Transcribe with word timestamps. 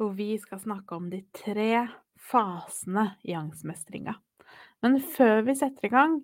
hvor 0.00 0.14
vi 0.16 0.32
skal 0.40 0.62
snakke 0.62 0.96
om 0.96 1.10
de 1.12 1.20
tre 1.36 1.84
fasene 2.30 3.10
i 3.28 3.34
angstmestringa. 3.36 4.14
Men 4.80 4.96
før 5.04 5.42
vi 5.44 5.54
setter 5.58 5.88
i 5.88 5.92
gang, 5.92 6.20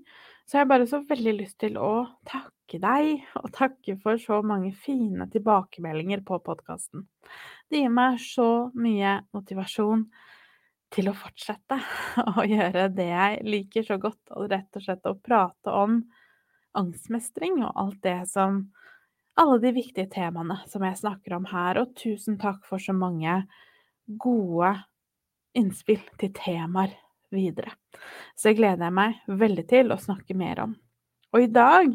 så 0.47 0.57
har 0.57 0.65
jeg 0.65 0.71
bare 0.71 0.87
så 0.89 1.03
veldig 1.05 1.35
lyst 1.41 1.59
til 1.61 1.77
å 1.77 2.07
takke 2.25 2.81
deg, 2.83 3.27
og 3.37 3.51
takke 3.55 3.97
for 4.01 4.21
så 4.23 4.41
mange 4.47 4.73
fine 4.73 5.27
tilbakemeldinger 5.31 6.23
på 6.27 6.39
podkasten. 6.47 7.05
Det 7.69 7.83
gir 7.83 7.93
meg 7.93 8.17
så 8.23 8.71
mye 8.79 9.19
motivasjon 9.37 10.07
til 10.95 11.11
å 11.11 11.17
fortsette 11.19 11.77
å 12.39 12.47
gjøre 12.47 12.89
det 12.95 13.11
jeg 13.11 13.45
liker 13.45 13.87
så 13.91 14.01
godt, 14.01 14.23
og 14.33 14.49
rett 14.55 14.79
og 14.79 14.87
slett 14.87 15.11
å 15.11 15.19
prate 15.21 15.75
om 15.75 16.01
angstmestring 16.77 17.61
og 17.65 17.73
alt 17.77 18.03
det 18.05 18.21
som 18.31 18.65
alle 19.37 19.59
de 19.61 19.73
viktige 19.77 20.09
temaene 20.13 20.63
som 20.71 20.85
jeg 20.87 20.97
snakker 21.03 21.37
om 21.37 21.47
her, 21.51 21.83
og 21.83 21.93
tusen 21.99 22.39
takk 22.41 22.63
for 22.69 22.81
så 22.81 22.95
mange 22.97 23.43
gode 24.07 24.73
innspill 25.57 26.03
til 26.21 26.33
temaer 26.37 26.95
videre. 27.35 27.73
Så 28.37 28.51
det 28.51 28.59
gleder 28.61 28.87
jeg 28.87 28.97
meg 28.97 29.21
veldig 29.27 29.67
til 29.71 29.93
å 29.93 30.01
snakke 30.01 30.37
mer 30.39 30.63
om. 30.67 30.77
Og 31.35 31.47
i 31.47 31.51
dag 31.51 31.95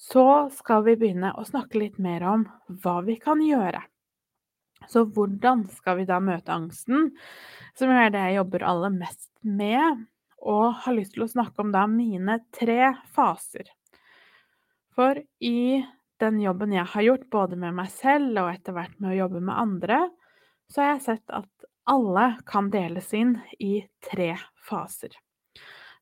så 0.00 0.48
skal 0.54 0.84
vi 0.88 0.96
begynne 0.98 1.34
å 1.36 1.44
snakke 1.46 1.80
litt 1.80 2.00
mer 2.02 2.24
om 2.26 2.46
hva 2.82 3.00
vi 3.06 3.18
kan 3.20 3.42
gjøre. 3.44 3.82
Så 4.90 5.04
hvordan 5.06 5.64
skal 5.72 6.00
vi 6.00 6.08
da 6.08 6.18
møte 6.20 6.52
angsten, 6.52 7.12
som 7.78 7.92
er 7.92 8.10
det 8.12 8.24
jeg 8.26 8.40
jobber 8.40 8.66
aller 8.68 8.92
mest 8.92 9.30
med, 9.40 10.04
og 10.44 10.74
har 10.84 10.96
lyst 10.96 11.14
til 11.16 11.24
å 11.24 11.30
snakke 11.30 11.64
om 11.64 11.70
da 11.72 11.86
mine 11.88 12.38
tre 12.52 12.92
faser. 13.14 13.70
For 14.94 15.18
i 15.40 15.80
den 16.20 16.40
jobben 16.42 16.74
jeg 16.74 16.84
har 16.92 17.06
gjort, 17.06 17.30
både 17.32 17.56
med 17.58 17.74
meg 17.78 17.88
selv 17.94 18.42
og 18.42 18.50
etter 18.52 18.76
hvert 18.76 18.98
med 19.00 19.14
å 19.14 19.18
jobbe 19.22 19.40
med 19.40 19.56
andre, 19.56 20.02
så 20.70 20.82
har 20.82 20.92
jeg 20.94 21.04
sett 21.08 21.34
at 21.34 21.68
alle 21.90 22.26
kan 22.48 22.70
deles 22.72 23.10
inn 23.14 23.36
i 23.60 23.84
tre 24.10 24.34
faser. 24.68 25.12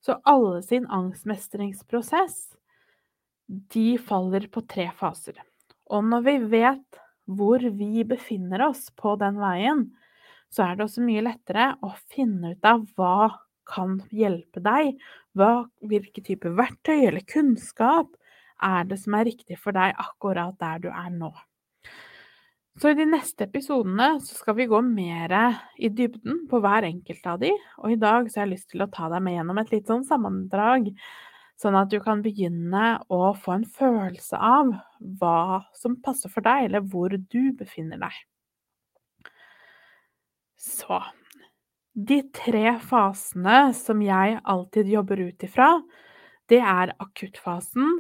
Så 0.02 0.18
alle 0.27 0.62
sin 0.62 0.86
angstmestringsprosess, 0.86 2.56
de 3.46 3.98
faller 3.98 4.46
på 4.50 4.62
tre 4.66 4.88
faser. 4.98 5.38
Og 5.90 6.05
når 6.06 6.24
vi 6.27 6.36
vet 6.56 7.02
hvor 7.27 7.62
vi 7.62 8.05
befinner 8.06 8.64
oss 8.68 8.88
på 8.98 9.14
den 9.20 9.38
veien, 9.42 9.84
så 10.52 10.66
er 10.66 10.77
det 10.77 10.86
også 10.86 11.05
mye 11.05 11.24
lettere 11.24 11.72
å 11.84 11.92
finne 12.12 12.55
ut 12.55 12.66
av 12.68 12.84
hva 12.98 13.30
kan 13.68 14.00
hjelpe 14.10 14.60
deg, 14.62 14.96
hva, 15.38 15.68
hvilke 15.86 16.24
typer 16.24 16.55
verktøy 16.58 17.06
eller 17.06 17.24
kunnskap 17.30 18.10
er 18.62 18.86
det 18.90 18.98
som 19.00 19.16
er 19.16 19.27
riktig 19.30 19.58
for 19.60 19.74
deg 19.77 19.94
akkurat 19.98 20.58
der 20.60 20.83
du 20.83 20.90
er 20.92 21.10
nå. 21.14 21.30
Så 22.80 22.88
i 22.90 22.96
de 22.96 23.04
neste 23.04 23.44
episodene 23.44 24.14
så 24.24 24.38
skal 24.38 24.56
vi 24.56 24.64
gå 24.70 24.78
mer 24.84 25.32
i 25.76 25.90
dybden 25.92 26.46
på 26.48 26.60
hver 26.64 26.86
enkelt 26.88 27.26
av 27.28 27.42
de, 27.42 27.50
og 27.82 27.92
i 27.92 27.98
dag 28.00 28.30
så 28.30 28.40
har 28.40 28.46
jeg 28.46 28.54
lyst 28.54 28.70
til 28.72 28.84
å 28.84 28.88
ta 28.94 29.10
deg 29.12 29.20
med 29.26 29.36
gjennom 29.36 29.60
et 29.60 29.72
litt 29.74 29.90
sånn 29.90 30.06
sammendrag, 30.08 30.88
sånn 31.60 31.77
at 31.78 31.92
du 31.92 31.98
kan 32.02 32.22
begynne 32.24 32.86
å 33.12 33.20
få 33.38 33.58
en 33.58 33.66
følelse 33.68 34.40
av 34.40 34.72
hva 35.20 35.61
som 35.77 35.98
passer 36.02 36.32
for 36.32 36.44
deg, 36.46 36.70
eller 36.70 36.88
hvor 36.88 37.12
du 37.12 37.52
befinner 37.58 38.00
deg. 38.00 38.16
Så 40.56 41.02
De 41.92 42.22
tre 42.32 42.78
fasene 42.80 43.74
som 43.77 44.00
jeg 44.00 44.38
alltid 44.48 44.88
jobber 44.88 45.20
ut 45.28 45.44
ifra, 45.44 45.74
det 46.48 46.62
er 46.64 46.94
akuttfasen, 47.05 47.98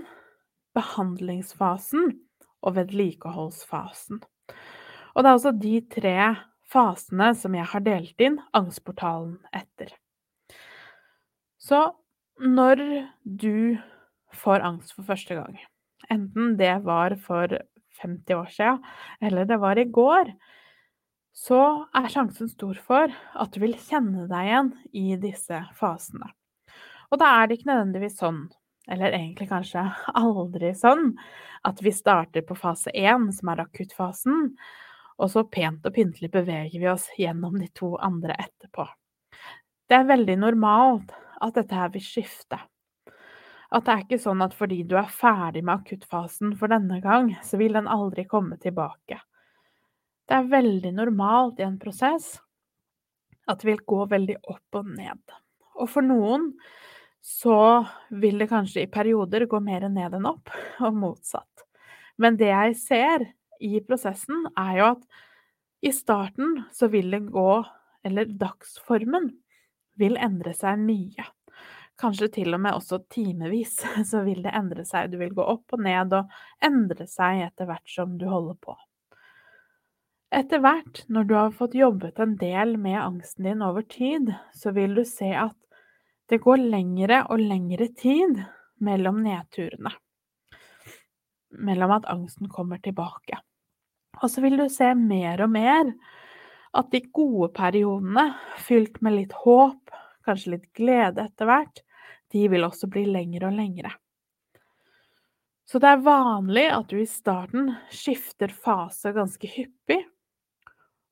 behandlingsfasen 0.72 2.14
og 2.64 2.78
vedlikeholdsfasen. 2.78 4.22
Og 5.14 5.22
det 5.22 5.30
er 5.30 5.38
også 5.38 5.54
de 5.60 5.74
tre 5.92 6.16
fasene 6.72 7.32
som 7.36 7.56
jeg 7.56 7.68
har 7.72 7.84
delt 7.84 8.24
inn 8.24 8.38
angstportalen 8.56 9.36
etter. 9.52 9.92
Så 11.60 11.84
når 12.42 12.80
du 13.22 13.76
får 14.34 14.64
angst 14.64 14.96
for 14.96 15.06
første 15.06 15.36
gang, 15.36 15.58
enten 16.10 16.56
det 16.58 16.74
var 16.86 17.14
for 17.20 17.52
50 18.00 18.34
år 18.34 18.48
siden 18.50 18.80
eller 19.22 19.46
det 19.46 19.60
var 19.62 19.78
i 19.78 19.84
går, 19.84 20.32
så 21.32 21.60
er 21.96 22.10
sjansen 22.12 22.48
stor 22.50 22.76
for 22.84 23.12
at 23.12 23.54
du 23.54 23.60
vil 23.62 23.76
kjenne 23.80 24.26
deg 24.28 24.48
igjen 24.48 24.72
i 24.92 25.14
disse 25.20 25.62
fasene. 25.78 26.28
Og 27.12 27.20
da 27.20 27.28
er 27.38 27.48
det 27.48 27.58
ikke 27.58 27.70
nødvendigvis 27.70 28.18
sånn 28.20 28.42
eller 28.90 29.14
egentlig 29.14 29.46
kanskje 29.46 29.84
aldri 30.18 30.72
sånn, 30.74 31.12
at 31.62 31.78
vi 31.84 31.92
starter 31.94 32.42
på 32.46 32.56
fase 32.58 32.90
én, 32.98 33.28
som 33.30 33.52
er 33.52 33.62
akuttfasen, 33.62 34.48
og 35.22 35.30
så 35.30 35.44
pent 35.46 35.86
og 35.86 35.94
pyntelig 35.94 36.32
beveger 36.34 36.82
vi 36.82 36.90
oss 36.90 37.06
gjennom 37.18 37.54
de 37.60 37.68
to 37.78 37.94
andre 38.02 38.34
etterpå. 38.42 38.88
Det 39.86 39.98
er 40.00 40.08
veldig 40.08 40.36
normalt 40.42 41.14
at 41.42 41.58
dette 41.58 41.76
her 41.76 41.92
vil 41.94 42.04
skifte. 42.04 42.58
At 43.72 43.86
det 43.86 43.92
er 43.92 44.02
ikke 44.04 44.20
sånn 44.20 44.42
at 44.44 44.54
fordi 44.56 44.82
du 44.88 44.96
er 45.00 45.10
ferdig 45.12 45.62
med 45.64 45.80
akuttfasen 45.80 46.56
for 46.60 46.72
denne 46.72 46.98
gang, 47.04 47.30
så 47.44 47.60
vil 47.60 47.78
den 47.78 47.88
aldri 47.88 48.26
komme 48.28 48.58
tilbake. 48.60 49.20
Det 50.28 50.38
er 50.38 50.50
veldig 50.50 50.92
normalt 50.96 51.60
i 51.60 51.66
en 51.66 51.78
prosess 51.80 52.34
at 53.50 53.62
det 53.62 53.70
vil 53.72 53.84
gå 53.86 54.04
veldig 54.10 54.38
opp 54.52 54.80
og 54.80 54.90
ned. 54.96 55.22
Og 55.78 55.88
for 55.90 56.04
noen 56.04 56.50
så 57.22 57.84
vil 58.10 58.42
det 58.42 58.50
kanskje 58.50 58.84
i 58.84 58.90
perioder 58.90 59.46
gå 59.50 59.60
mer 59.62 59.86
ned 59.88 60.18
enn 60.18 60.26
opp, 60.26 60.50
og 60.82 60.98
motsatt. 60.98 61.66
Men 62.18 62.36
det 62.38 62.50
jeg 62.50 62.76
ser 62.80 63.26
i 63.62 63.80
prosessen, 63.86 64.46
er 64.58 64.72
jo 64.78 64.88
at 64.96 65.06
i 65.82 65.92
starten 65.94 66.60
så 66.74 66.88
vil 66.92 67.10
det 67.10 67.24
gå 67.34 67.64
Eller 68.02 68.26
dagsformen 68.26 69.28
vil 69.94 70.16
endre 70.18 70.50
seg 70.58 70.80
mye. 70.82 71.22
Kanskje 72.02 72.26
til 72.34 72.56
og 72.56 72.62
med 72.64 72.74
også 72.74 72.98
timevis 73.12 73.76
så 74.10 74.24
vil 74.26 74.40
det 74.42 74.54
endre 74.58 74.82
seg. 74.88 75.12
Du 75.12 75.20
vil 75.20 75.34
gå 75.36 75.44
opp 75.44 75.76
og 75.76 75.84
ned 75.84 76.16
og 76.18 76.32
endre 76.64 77.06
seg 77.06 77.44
etter 77.44 77.68
hvert 77.70 77.86
som 77.86 78.16
du 78.18 78.26
holder 78.26 78.58
på. 78.58 78.74
Etter 80.32 80.62
hvert, 80.64 81.02
når 81.12 81.28
du 81.28 81.34
har 81.36 81.54
fått 81.54 81.76
jobbet 81.76 82.18
en 82.24 82.38
del 82.40 82.78
med 82.80 82.96
angsten 82.98 83.46
din 83.46 83.62
over 83.62 83.84
tid, 83.84 84.32
så 84.56 84.72
vil 84.72 84.96
du 84.96 85.04
se 85.06 85.28
at 85.36 85.58
det 86.32 86.40
går 86.40 86.62
lengre 86.72 87.20
og 87.30 87.42
lengre 87.42 87.90
tid 87.92 88.40
mellom 88.80 89.20
nedturene. 89.26 89.92
Mellom 91.60 91.92
at 91.98 92.08
angsten 92.08 92.48
kommer 92.48 92.80
tilbake. 92.80 93.42
Og 94.20 94.28
så 94.30 94.42
vil 94.44 94.58
du 94.60 94.66
se 94.70 94.92
mer 94.98 95.40
og 95.44 95.50
mer 95.54 95.94
at 96.76 96.92
de 96.92 97.02
gode 97.12 97.50
periodene, 97.56 98.32
fylt 98.60 99.00
med 99.04 99.16
litt 99.18 99.34
håp, 99.44 99.92
kanskje 100.24 100.54
litt 100.56 100.68
glede 100.76 101.26
etter 101.26 101.48
hvert, 101.48 101.82
de 102.32 102.46
vil 102.48 102.64
også 102.64 102.88
bli 102.92 103.04
lengre 103.08 103.50
og 103.50 103.58
lengre. 103.58 103.92
Så 105.68 105.80
det 105.80 105.88
er 105.88 106.04
vanlig 106.04 106.64
at 106.72 106.90
du 106.90 106.98
i 107.00 107.08
starten 107.08 107.70
skifter 107.92 108.52
fase 108.52 109.12
ganske 109.16 109.48
hyppig, 109.48 110.00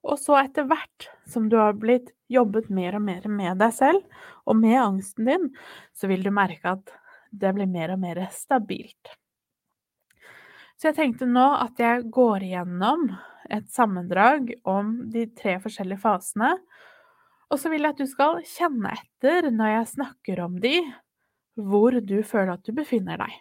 og 0.01 0.17
så 0.21 0.39
etter 0.41 0.65
hvert 0.69 1.09
som 1.29 1.49
du 1.53 1.59
har 1.61 1.77
blitt 1.77 2.09
jobbet 2.33 2.71
mer 2.73 2.97
og 2.97 3.05
mer 3.05 3.27
med 3.29 3.61
deg 3.61 3.75
selv 3.77 4.21
og 4.49 4.57
med 4.57 4.79
angsten 4.81 5.29
din, 5.29 5.49
så 5.93 6.09
vil 6.09 6.25
du 6.25 6.31
merke 6.33 6.77
at 6.79 6.95
det 7.31 7.53
blir 7.57 7.69
mer 7.69 7.93
og 7.95 8.01
mer 8.03 8.23
stabilt. 8.33 9.13
Så 10.81 10.89
jeg 10.89 10.97
tenkte 10.97 11.27
nå 11.29 11.45
at 11.61 11.77
jeg 11.77 12.07
går 12.09 12.47
igjennom 12.47 13.11
et 13.53 13.67
sammendrag 13.69 14.55
om 14.65 14.95
de 15.13 15.27
tre 15.37 15.59
forskjellige 15.61 16.01
fasene. 16.01 16.55
Og 17.53 17.59
så 17.61 17.69
vil 17.69 17.85
jeg 17.85 17.93
at 17.93 17.99
du 18.01 18.09
skal 18.09 18.39
kjenne 18.49 18.95
etter 18.95 19.51
når 19.53 19.75
jeg 19.75 19.91
snakker 19.91 20.41
om 20.41 20.55
de, 20.63 20.79
hvor 21.61 21.99
du 22.01 22.23
føler 22.25 22.55
at 22.55 22.65
du 22.65 22.73
befinner 22.73 23.21
deg. 23.21 23.35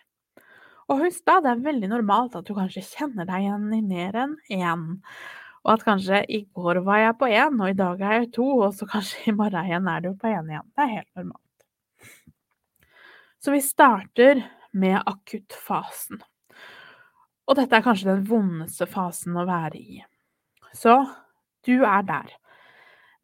Og 0.92 1.06
husk 1.06 1.24
da, 1.30 1.38
det 1.46 1.54
er 1.54 1.62
veldig 1.64 1.90
normalt 1.94 2.36
at 2.36 2.48
du 2.50 2.52
kanskje 2.58 2.84
kjenner 2.84 3.30
deg 3.30 3.46
igjen 3.46 3.70
i 3.78 3.80
mer 3.86 4.18
enn 4.26 4.34
én. 4.52 4.84
Og 5.64 5.72
at 5.78 5.86
kanskje 5.88 6.20
i 6.28 6.42
går 6.58 6.82
var 6.84 7.00
jeg 7.06 7.18
på 7.22 7.30
én, 7.30 7.56
og 7.62 7.72
i 7.72 7.78
dag 7.78 8.04
er 8.04 8.18
jeg 8.18 8.32
to, 8.36 8.50
og 8.66 8.74
så 8.76 8.88
kanskje 8.90 9.30
i 9.32 9.36
morgen 9.38 9.70
igjen 9.70 9.88
er 9.92 10.04
du 10.04 10.10
på 10.12 10.28
én 10.28 10.52
igjen. 10.52 10.68
Det 10.74 10.84
er 10.84 10.92
helt 10.98 11.22
normalt. 11.22 12.36
Så 13.40 13.56
vi 13.56 13.64
starter 13.64 14.44
med 14.76 14.98
akuttfasen. 15.06 16.20
Og 17.50 17.58
dette 17.58 17.74
er 17.74 17.86
kanskje 17.86 18.12
den 18.12 18.28
vondeste 18.30 18.86
fasen 18.90 19.38
å 19.42 19.48
være 19.50 19.80
i. 19.82 20.04
Så 20.78 21.00
du 21.66 21.82
er 21.82 22.04
der. 22.06 22.34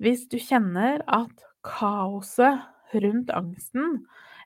Hvis 0.01 0.25
du 0.31 0.39
kjenner 0.41 1.03
at 1.05 1.45
kaoset 1.65 2.65
rundt 2.95 3.29
angsten, 3.33 3.99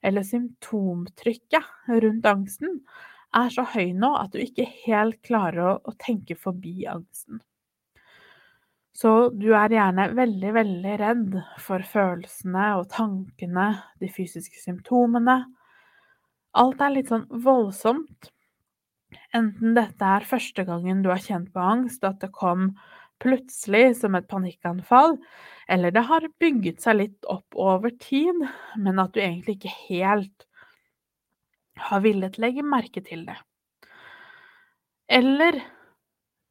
eller 0.03 0.23
symptomtrykket 0.27 1.95
rundt 2.03 2.27
angsten, 2.27 2.81
er 3.35 3.51
så 3.53 3.63
høy 3.71 3.93
nå 3.95 4.09
at 4.17 4.33
du 4.33 4.41
ikke 4.41 4.65
helt 4.85 5.19
klarer 5.25 5.61
å, 5.63 5.73
å 5.79 5.93
tenke 6.01 6.35
forbi 6.39 6.83
angsten. 6.89 7.39
Så 8.99 9.29
du 9.31 9.53
er 9.55 9.71
gjerne 9.71 10.09
veldig, 10.17 10.49
veldig 10.57 10.95
redd 10.99 11.37
for 11.63 11.85
følelsene 11.87 12.65
og 12.81 12.89
tankene, 12.91 13.69
de 14.01 14.09
fysiske 14.11 14.59
symptomene. 14.59 15.37
Alt 16.59 16.83
er 16.83 16.95
litt 16.97 17.13
sånn 17.13 17.29
voldsomt. 17.45 18.31
Enten 19.35 19.75
dette 19.77 20.06
er 20.06 20.27
første 20.27 20.65
gangen 20.65 21.03
du 21.06 21.09
har 21.11 21.21
kjent 21.21 21.51
på 21.53 21.61
angst, 21.61 22.03
at 22.06 22.19
det 22.21 22.31
kom 22.35 22.71
plutselig 23.19 23.97
som 24.00 24.15
et 24.15 24.27
panikkanfall, 24.31 25.17
eller 25.69 25.94
det 25.94 26.06
har 26.07 26.27
bygget 26.41 26.81
seg 26.83 27.00
litt 27.01 27.29
opp 27.29 27.57
over 27.59 27.91
tid, 28.01 28.45
men 28.79 29.01
at 29.01 29.13
du 29.13 29.21
egentlig 29.21 29.57
ikke 29.59 29.75
helt 29.89 30.45
har 31.89 32.03
villet 32.03 32.39
legge 32.41 32.63
merke 32.65 33.03
til 33.06 33.25
det. 33.27 33.38
Eller 35.09 35.59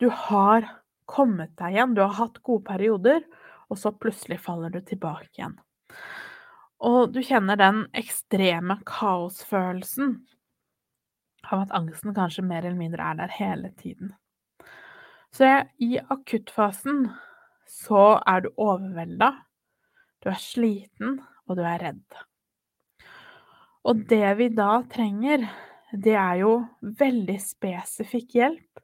du 0.02 0.08
har 0.10 0.66
kommet 1.08 1.54
deg 1.58 1.76
igjen, 1.76 1.94
du 1.96 2.02
har 2.04 2.16
hatt 2.18 2.40
gode 2.44 2.66
perioder, 2.68 3.22
og 3.68 3.80
så 3.80 3.92
plutselig 3.92 4.40
faller 4.44 4.72
du 4.72 4.80
tilbake 4.84 5.30
igjen. 5.38 5.56
Og 6.84 7.12
du 7.12 7.20
kjenner 7.26 7.58
den 7.58 7.84
ekstreme 7.96 8.78
kaosfølelsen 8.86 10.18
av 11.46 11.66
at 11.66 11.74
angsten 11.76 12.14
kanskje 12.16 12.44
mer 12.46 12.64
eller 12.64 12.78
mindre 12.78 13.04
er 13.04 13.20
der 13.20 13.34
hele 13.38 13.70
tiden. 13.78 14.14
Så 15.34 15.48
i 15.78 15.98
akuttfasen 16.00 17.06
så 17.68 18.18
er 18.26 18.42
du 18.46 18.50
overvelda, 18.56 19.32
du 20.24 20.30
er 20.32 20.40
sliten, 20.40 21.20
og 21.46 21.58
du 21.58 21.62
er 21.62 21.80
redd. 21.82 22.18
Og 23.88 24.04
det 24.08 24.34
vi 24.40 24.48
da 24.52 24.82
trenger, 24.90 25.46
det 25.92 26.16
er 26.18 26.42
jo 26.42 26.52
veldig 26.98 27.38
spesifikk 27.40 28.34
hjelp 28.36 28.82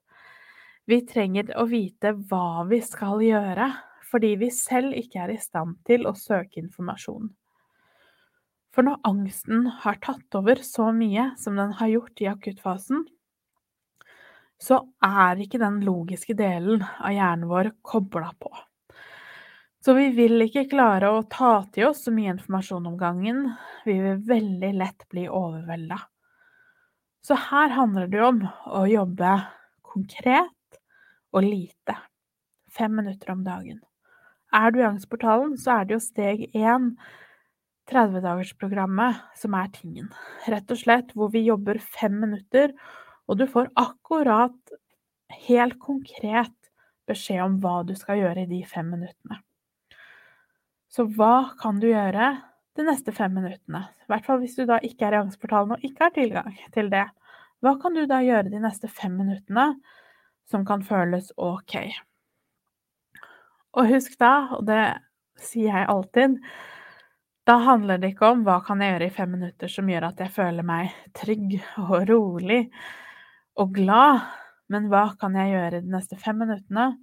vi 0.84 1.00
trenger 1.08 1.54
å 1.56 1.64
vite 1.68 2.12
hva 2.28 2.64
vi 2.68 2.80
skal 2.84 3.22
gjøre, 3.24 3.70
fordi 4.10 4.34
vi 4.42 4.50
selv 4.52 4.92
ikke 4.98 5.22
er 5.24 5.32
i 5.32 5.40
stand 5.40 5.78
til 5.88 6.04
å 6.04 6.12
søke 6.18 6.60
informasjon. 6.60 7.30
For 8.74 8.82
når 8.82 9.04
angsten 9.06 9.68
har 9.84 10.00
tatt 10.02 10.34
over 10.34 10.58
så 10.66 10.88
mye 10.94 11.30
som 11.38 11.54
den 11.58 11.76
har 11.78 11.92
gjort 11.92 12.22
i 12.24 12.26
akuttfasen, 12.26 13.04
så 14.58 14.80
er 15.04 15.42
ikke 15.42 15.60
den 15.62 15.80
logiske 15.86 16.34
delen 16.38 16.82
av 16.82 17.14
hjernen 17.14 17.50
vår 17.50 17.70
kobla 17.86 18.32
på. 18.40 18.50
Så 19.84 19.92
vi 19.94 20.08
vil 20.16 20.40
ikke 20.46 20.64
klare 20.70 21.10
å 21.12 21.22
ta 21.30 21.58
til 21.74 21.90
oss 21.90 22.06
så 22.06 22.12
mye 22.14 22.32
informasjon 22.32 22.86
om 22.88 22.96
gangen. 22.98 23.42
Vi 23.84 23.98
vil 24.00 24.22
veldig 24.26 24.70
lett 24.80 25.04
bli 25.12 25.26
overvelda. 25.28 25.98
Så 27.24 27.36
her 27.50 27.74
handler 27.76 28.08
det 28.08 28.22
om 28.24 28.40
å 28.48 28.86
jobbe 28.88 29.34
konkret 29.84 30.80
og 31.36 31.44
lite. 31.44 31.98
Fem 32.72 32.96
minutter 32.96 33.34
om 33.34 33.44
dagen. 33.44 33.82
Er 34.54 34.72
du 34.72 34.80
i 34.80 34.88
Angstportalen, 34.88 35.58
så 35.60 35.76
er 35.76 35.86
det 35.86 35.98
jo 35.98 36.02
steg 36.02 36.48
én 36.56 36.94
30-dagersprogrammet 37.90 39.22
som 39.38 39.56
er 39.58 39.70
tingen. 39.74 40.10
Rett 40.48 40.70
og 40.72 40.80
slett 40.80 41.12
hvor 41.16 41.32
vi 41.34 41.44
jobber 41.46 41.80
fem 41.82 42.16
minutter, 42.22 42.72
og 43.28 43.40
du 43.40 43.46
får 43.50 43.72
akkurat, 43.80 44.56
helt 45.48 45.78
konkret, 45.82 46.54
beskjed 47.08 47.42
om 47.44 47.58
hva 47.60 47.82
du 47.84 47.92
skal 47.98 48.20
gjøre 48.20 48.44
i 48.44 48.50
de 48.50 48.60
fem 48.68 48.86
minuttene. 48.94 49.40
Så 50.88 51.08
hva 51.16 51.56
kan 51.60 51.80
du 51.82 51.88
gjøre 51.90 52.30
de 52.78 52.86
neste 52.86 53.12
fem 53.12 53.34
minuttene? 53.34 53.82
I 54.04 54.08
hvert 54.12 54.28
fall 54.28 54.40
hvis 54.40 54.54
du 54.56 54.64
da 54.68 54.78
ikke 54.84 55.08
er 55.08 55.16
i 55.16 55.20
Angstportalen 55.24 55.74
og 55.76 55.84
ikke 55.84 56.06
har 56.06 56.14
tilgang 56.14 56.54
til 56.76 56.88
det. 56.92 57.04
Hva 57.64 57.74
kan 57.82 57.96
du 57.96 58.04
da 58.08 58.20
gjøre 58.24 58.52
de 58.52 58.60
neste 58.62 58.88
fem 58.92 59.16
minuttene 59.18 59.72
som 60.50 60.64
kan 60.68 60.84
føles 60.84 61.32
ok. 61.36 61.76
Og 63.74 63.90
husk 63.90 64.18
da, 64.20 64.34
og 64.58 64.66
det 64.68 64.82
sier 65.40 65.72
jeg 65.72 65.90
alltid, 65.90 66.38
da 67.44 67.58
handler 67.60 68.00
det 68.00 68.14
ikke 68.14 68.30
om 68.32 68.44
hva 68.46 68.58
kan 68.64 68.80
jeg 68.80 68.94
gjøre 68.94 69.08
i 69.10 69.14
fem 69.14 69.34
minutter 69.36 69.68
som 69.68 69.88
gjør 69.90 70.08
at 70.08 70.20
jeg 70.24 70.32
føler 70.32 70.64
meg 70.64 70.94
trygg 71.16 71.58
og 71.82 72.06
rolig 72.08 72.62
og 73.60 73.74
glad, 73.76 74.22
men 74.72 74.88
hva 74.92 75.10
kan 75.20 75.36
jeg 75.36 75.52
gjøre 75.52 75.82
de 75.84 75.92
neste 75.92 76.16
fem 76.20 76.40
minuttene 76.40 76.94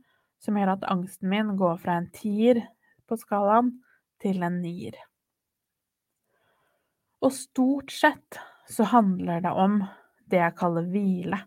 som 0.41 0.57
gjør 0.57 0.73
at 0.73 0.87
angsten 0.89 1.29
min 1.29 1.53
går 1.59 1.77
fra 1.83 1.99
en 2.01 2.09
tier 2.15 2.63
på 3.05 3.17
skalaen 3.21 3.75
til 4.21 4.41
en 4.45 4.57
nier. 4.63 4.97
Og 7.21 7.33
stort 7.35 7.93
sett 7.93 8.39
så 8.71 8.87
handler 8.89 9.43
det 9.43 9.51
om 9.53 9.83
det 10.31 10.39
jeg 10.41 10.57
kaller 10.57 10.87
hvile. 10.89 11.37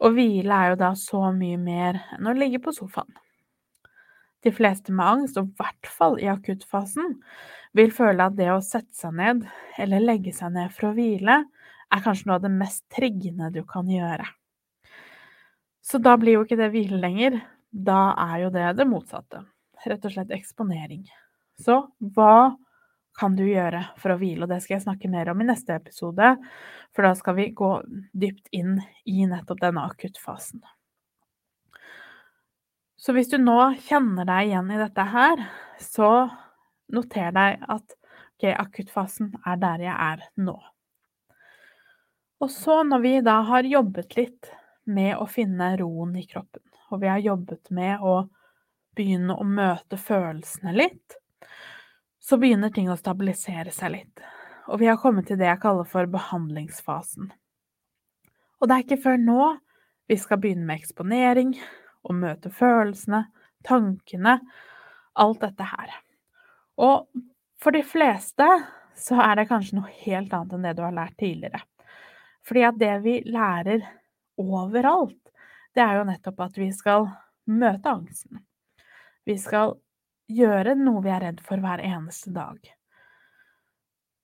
Og 0.00 0.16
hvile 0.16 0.56
er 0.56 0.72
jo 0.72 0.80
da 0.80 0.94
så 0.96 1.20
mye 1.36 1.58
mer 1.60 2.00
enn 2.16 2.30
å 2.30 2.36
ligge 2.36 2.62
på 2.64 2.72
sofaen. 2.72 3.12
De 4.44 4.52
fleste 4.52 4.92
med 4.92 5.04
angst, 5.04 5.38
og 5.40 5.48
i 5.48 5.60
hvert 5.60 5.88
fall 5.88 6.18
i 6.20 6.28
akuttfasen, 6.28 7.14
vil 7.74 7.90
føle 7.94 8.28
at 8.28 8.36
det 8.38 8.50
å 8.52 8.62
sette 8.64 8.94
seg 8.96 9.16
ned 9.18 9.44
eller 9.80 10.04
legge 10.04 10.32
seg 10.34 10.54
ned 10.54 10.72
for 10.74 10.90
å 10.90 10.94
hvile, 10.96 11.42
er 11.94 12.02
kanskje 12.02 12.28
noe 12.28 12.38
av 12.38 12.44
det 12.46 12.52
mest 12.54 12.84
triggende 12.92 13.50
du 13.54 13.62
kan 13.68 13.88
gjøre. 13.90 14.26
Så 15.84 16.00
da 16.00 16.14
blir 16.16 16.38
jo 16.38 16.44
ikke 16.46 16.58
det 16.58 16.70
hvile 16.72 16.98
lenger, 17.02 17.40
da 17.70 18.14
er 18.30 18.44
jo 18.46 18.52
det 18.54 18.70
det 18.78 18.86
motsatte. 18.88 19.42
Rett 19.84 20.06
og 20.06 20.14
slett 20.14 20.32
eksponering. 20.32 21.02
Så 21.60 21.82
hva 22.16 22.54
kan 23.18 23.34
du 23.38 23.44
gjøre 23.46 23.82
for 24.00 24.14
å 24.14 24.18
hvile, 24.18 24.46
og 24.46 24.50
det 24.50 24.60
skal 24.64 24.78
jeg 24.78 24.86
snakke 24.86 25.10
mer 25.12 25.28
om 25.30 25.42
i 25.42 25.46
neste 25.46 25.76
episode, 25.76 26.32
for 26.94 27.06
da 27.06 27.12
skal 27.18 27.36
vi 27.38 27.50
gå 27.54 27.70
dypt 28.16 28.48
inn 28.56 28.78
i 29.06 29.26
nettopp 29.30 29.60
denne 29.62 29.84
akuttfasen. 29.86 30.64
Så 32.98 33.12
hvis 33.14 33.28
du 33.30 33.36
nå 33.38 33.58
kjenner 33.84 34.26
deg 34.26 34.48
igjen 34.48 34.72
i 34.72 34.80
dette 34.80 35.04
her, 35.12 35.44
så 35.82 36.10
noter 36.92 37.32
deg 37.34 37.64
at 37.68 37.96
ok, 38.34 38.46
akuttfasen 38.52 39.32
er 39.46 39.58
der 39.62 39.84
jeg 39.86 39.94
er 39.94 40.24
nå. 40.36 40.56
Og 42.42 42.50
så, 42.50 42.82
når 42.84 43.00
vi 43.00 43.12
da 43.24 43.38
har 43.48 43.64
jobbet 43.68 44.16
litt 44.18 44.50
med 44.84 45.16
å 45.16 45.26
finne 45.30 45.70
roen 45.80 46.16
i 46.20 46.26
kroppen, 46.28 46.64
og 46.90 47.00
vi 47.00 47.08
har 47.08 47.22
jobbet 47.24 47.70
med 47.72 48.02
å 48.04 48.16
begynne 48.94 49.36
å 49.38 49.46
møte 49.48 49.96
følelsene 49.98 50.74
litt, 50.76 51.16
så 52.20 52.38
begynner 52.40 52.72
ting 52.72 52.90
å 52.92 52.98
stabilisere 52.98 53.72
seg 53.74 53.94
litt. 53.94 54.22
Og 54.68 54.80
vi 54.80 54.88
har 54.88 55.00
kommet 55.00 55.28
til 55.28 55.38
det 55.40 55.48
jeg 55.50 55.60
kaller 55.64 55.88
for 55.88 56.08
behandlingsfasen. 56.10 57.32
Og 58.60 58.68
det 58.68 58.76
er 58.76 58.86
ikke 58.86 59.02
før 59.02 59.18
nå 59.20 59.48
vi 60.08 60.16
skal 60.20 60.40
begynne 60.40 60.68
med 60.68 60.80
eksponering 60.82 61.52
og 62.04 62.16
møte 62.20 62.52
følelsene, 62.52 63.24
tankene, 63.64 64.38
alt 65.20 65.44
dette 65.44 65.68
her. 65.68 65.92
Og 66.80 67.06
for 67.62 67.74
de 67.74 67.82
fleste 67.86 68.46
så 68.98 69.18
er 69.22 69.38
det 69.38 69.48
kanskje 69.50 69.78
noe 69.78 69.92
helt 70.04 70.32
annet 70.34 70.56
enn 70.56 70.66
det 70.66 70.74
du 70.78 70.82
har 70.84 70.94
lært 70.94 71.16
tidligere. 71.20 71.62
Fordi 72.44 72.64
at 72.68 72.80
det 72.80 72.94
vi 73.04 73.14
lærer 73.26 73.86
overalt, 74.40 75.20
det 75.74 75.82
er 75.82 75.98
jo 75.98 76.08
nettopp 76.08 76.42
at 76.44 76.58
vi 76.60 76.68
skal 76.74 77.08
møte 77.50 77.90
angsten. 77.90 78.42
Vi 79.24 79.36
skal 79.40 79.76
gjøre 80.30 80.76
noe 80.78 81.02
vi 81.04 81.12
er 81.12 81.24
redd 81.24 81.40
for 81.44 81.60
hver 81.60 81.82
eneste 81.84 82.32
dag. 82.34 82.58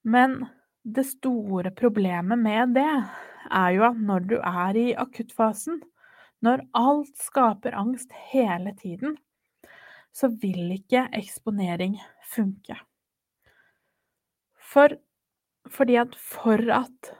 Men 0.02 0.42
det 0.84 1.04
store 1.10 1.72
problemet 1.76 2.40
med 2.40 2.76
det 2.76 2.88
er 2.88 3.72
jo 3.76 3.84
at 3.88 3.98
når 4.00 4.28
du 4.30 4.36
er 4.38 4.78
i 4.78 4.86
akuttfasen, 4.96 5.80
når 6.40 6.64
alt 6.76 7.12
skaper 7.20 7.76
angst 7.76 8.12
hele 8.30 8.72
tiden, 8.78 9.18
så 10.16 10.30
vil 10.42 10.72
ikke 10.74 11.06
eksponering 11.16 11.98
funke. 12.32 12.76
For, 14.70 14.94
fordi 15.70 15.98
at 16.02 16.16
for 16.18 16.62
at 16.74 17.12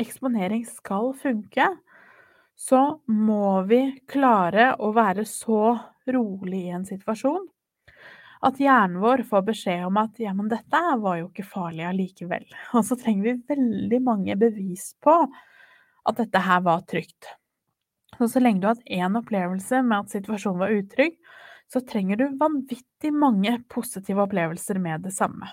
eksponering 0.00 0.66
skal 0.68 1.12
funke, 1.16 1.68
så 2.56 2.82
må 3.08 3.62
vi 3.68 3.82
klare 4.08 4.72
å 4.80 4.92
være 4.96 5.26
så 5.28 5.76
rolig 6.08 6.66
i 6.66 6.74
en 6.76 6.88
situasjon 6.88 7.46
at 8.44 8.60
hjernen 8.60 9.00
vår 9.00 9.24
får 9.28 9.44
beskjed 9.48 9.86
om 9.88 9.98
at 10.00 10.20
ja, 10.20 10.32
men 10.36 10.50
dette 10.50 10.82
var 11.02 11.18
jo 11.20 11.28
ikke 11.30 11.46
farlig 11.48 11.86
allikevel. 11.88 12.44
Og 12.76 12.84
så 12.86 12.98
trenger 13.00 13.30
vi 13.30 13.54
veldig 13.54 14.00
mange 14.04 14.36
bevis 14.40 14.92
på 15.04 15.16
at 16.06 16.20
dette 16.20 16.42
her 16.44 16.62
var 16.66 16.84
trygt. 16.88 17.32
Så 18.16 18.30
så 18.32 18.40
lenge 18.40 18.62
du 18.62 18.68
har 18.68 18.76
hatt 18.76 18.92
én 18.92 19.18
opplevelse 19.18 19.82
med 19.84 20.04
at 20.04 20.14
situasjonen 20.14 20.62
var 20.62 20.76
utrygg, 20.76 21.16
så 21.72 21.82
trenger 21.82 22.20
du 22.20 22.26
vanvittig 22.38 23.12
mange 23.14 23.56
positive 23.72 24.22
opplevelser 24.26 24.78
med 24.82 25.06
det 25.06 25.14
samme. 25.16 25.50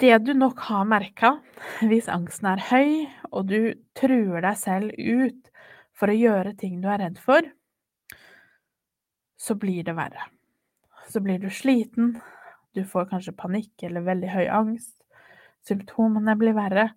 Det 0.00 0.16
du 0.24 0.32
nok 0.34 0.62
har 0.70 0.86
merka 0.88 1.34
hvis 1.84 2.08
angsten 2.08 2.48
er 2.54 2.62
høy, 2.70 2.92
og 3.30 3.50
du 3.52 3.74
truer 3.98 4.40
deg 4.42 4.56
selv 4.58 4.94
ut 4.96 5.50
for 5.92 6.10
å 6.10 6.16
gjøre 6.16 6.56
ting 6.58 6.80
du 6.80 6.88
er 6.88 7.02
redd 7.04 7.20
for, 7.20 7.44
så 9.40 9.56
blir 9.56 9.84
det 9.84 9.96
verre. 9.96 10.28
så 11.10 11.20
blir 11.20 11.40
du 11.42 11.50
sliten, 11.50 12.20
du 12.72 12.84
får 12.86 13.08
kanskje 13.10 13.34
panikk 13.34 13.82
eller 13.82 14.04
veldig 14.06 14.28
høy 14.30 14.46
angst. 14.46 14.94
Symptomene 15.66 16.36
blir 16.38 16.54
verre 16.54 16.92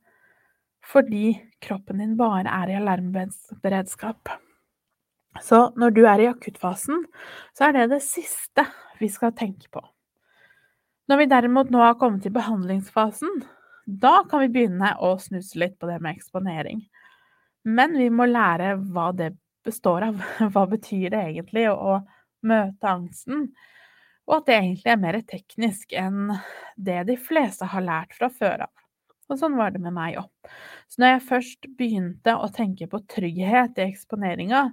fordi 0.85 1.31
kroppen 1.63 2.01
din 2.03 2.17
bare 2.19 2.51
er 2.51 2.69
i 2.69 2.75
alarmberedskap. 2.77 4.29
Så 5.41 5.71
når 5.79 5.95
du 5.95 6.03
er 6.05 6.21
i 6.21 6.29
akuttfasen, 6.29 7.05
så 7.57 7.69
er 7.69 7.77
det 7.77 7.89
det 7.95 8.03
siste 8.05 8.67
vi 8.99 9.09
skal 9.09 9.33
tenke 9.37 9.69
på. 9.73 9.81
Når 11.09 11.19
vi 11.19 11.29
derimot 11.31 11.71
nå 11.73 11.81
har 11.81 11.97
kommet 11.99 12.23
til 12.23 12.35
behandlingsfasen, 12.35 13.41
da 13.85 14.21
kan 14.29 14.45
vi 14.45 14.51
begynne 14.53 14.93
å 15.03 15.15
snuse 15.19 15.59
litt 15.59 15.75
på 15.79 15.89
det 15.89 15.97
med 16.03 16.15
eksponering. 16.15 16.85
Men 17.63 17.97
vi 17.97 18.09
må 18.13 18.27
lære 18.29 18.75
hva 18.93 19.09
det 19.15 19.33
består 19.63 20.09
av. 20.09 20.21
Hva 20.53 20.65
betyr 20.67 21.09
det 21.13 21.21
egentlig 21.21 21.69
å 21.71 22.01
møte 22.43 22.89
angsten? 22.89 23.45
Og 24.27 24.37
at 24.37 24.47
det 24.47 24.55
egentlig 24.57 24.91
er 24.91 25.01
mer 25.01 25.19
teknisk 25.27 25.95
enn 25.99 26.33
det 26.75 27.01
de 27.07 27.15
fleste 27.19 27.67
har 27.71 27.83
lært 27.83 28.15
fra 28.15 28.29
før 28.31 28.65
av. 28.67 28.73
Og 29.31 29.39
sånn 29.39 29.55
var 29.55 29.71
det 29.71 29.79
med 29.83 29.95
meg 29.95 30.19
òg. 30.19 30.27
Så 30.91 30.99
når 30.99 31.13
jeg 31.13 31.27
først 31.29 31.69
begynte 31.79 32.35
å 32.35 32.49
tenke 32.51 32.89
på 32.91 32.99
trygghet 33.11 33.79
i 33.79 33.87
eksponeringa, 33.87 34.65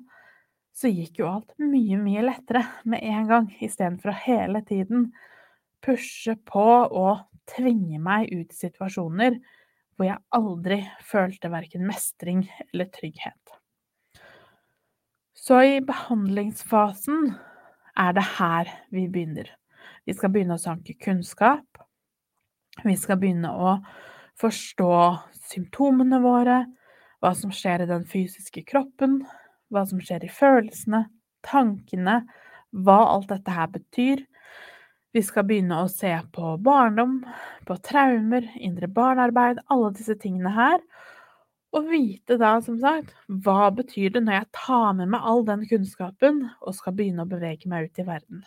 så 0.77 0.89
gikk 0.89 1.21
jo 1.21 1.29
alt 1.29 1.53
mye, 1.61 1.99
mye 2.01 2.23
lettere 2.25 2.65
med 2.89 3.03
en 3.05 3.27
gang, 3.29 3.49
istedenfor 3.61 4.13
å 4.13 4.21
hele 4.23 4.63
tiden 4.67 5.11
pushe 5.85 6.37
på 6.49 6.67
og 6.87 7.27
tvinge 7.51 7.99
meg 8.03 8.31
ut 8.31 8.53
i 8.53 8.59
situasjoner 8.59 9.39
hvor 9.97 10.09
jeg 10.09 10.23
aldri 10.37 10.79
følte 11.05 11.51
verken 11.53 11.85
mestring 11.89 12.45
eller 12.71 12.89
trygghet. 12.95 13.57
Så 15.37 15.59
i 15.65 15.81
behandlingsfasen 15.85 17.35
er 18.01 18.15
det 18.17 18.25
her 18.37 18.71
vi 18.93 19.07
begynner. 19.13 19.51
Vi 20.09 20.15
skal 20.17 20.33
begynne 20.33 20.57
å 20.57 20.63
sanke 20.63 20.97
kunnskap. 21.01 21.67
Vi 22.85 22.95
skal 22.97 23.19
begynne 23.21 23.51
å 23.53 23.75
forstå 24.41 24.93
symptomene 25.51 26.21
våre, 26.25 26.63
hva 27.21 27.35
som 27.37 27.53
skjer 27.53 27.85
i 27.85 27.91
den 27.91 28.07
fysiske 28.09 28.63
kroppen, 28.69 29.21
hva 29.71 29.87
som 29.87 30.03
skjer 30.03 30.27
i 30.27 30.33
følelsene, 30.33 31.05
tankene, 31.47 32.21
hva 32.71 32.99
alt 33.15 33.31
dette 33.31 33.55
her 33.55 33.71
betyr, 33.73 34.25
vi 35.11 35.23
skal 35.27 35.47
begynne 35.49 35.81
å 35.83 35.89
se 35.91 36.13
på 36.35 36.53
barndom, 36.63 37.17
på 37.67 37.77
traumer, 37.83 38.47
indre 38.63 38.87
barnearbeid, 38.87 39.59
alle 39.67 39.91
disse 39.97 40.15
tingene 40.23 40.53
her. 40.55 40.79
Og 41.75 41.89
vite 41.91 42.37
da, 42.39 42.57
som 42.63 42.77
sagt, 42.83 43.11
hva 43.27 43.73
betyr 43.75 44.15
det 44.15 44.23
når 44.27 44.37
jeg 44.37 44.51
tar 44.59 44.95
med 44.99 45.11
meg 45.11 45.27
all 45.27 45.43
den 45.47 45.67
kunnskapen 45.71 46.45
og 46.61 46.77
skal 46.79 46.95
begynne 46.99 47.27
å 47.27 47.31
bevege 47.31 47.71
meg 47.71 47.91
ut 47.91 48.03
i 48.03 48.07
verden. 48.07 48.43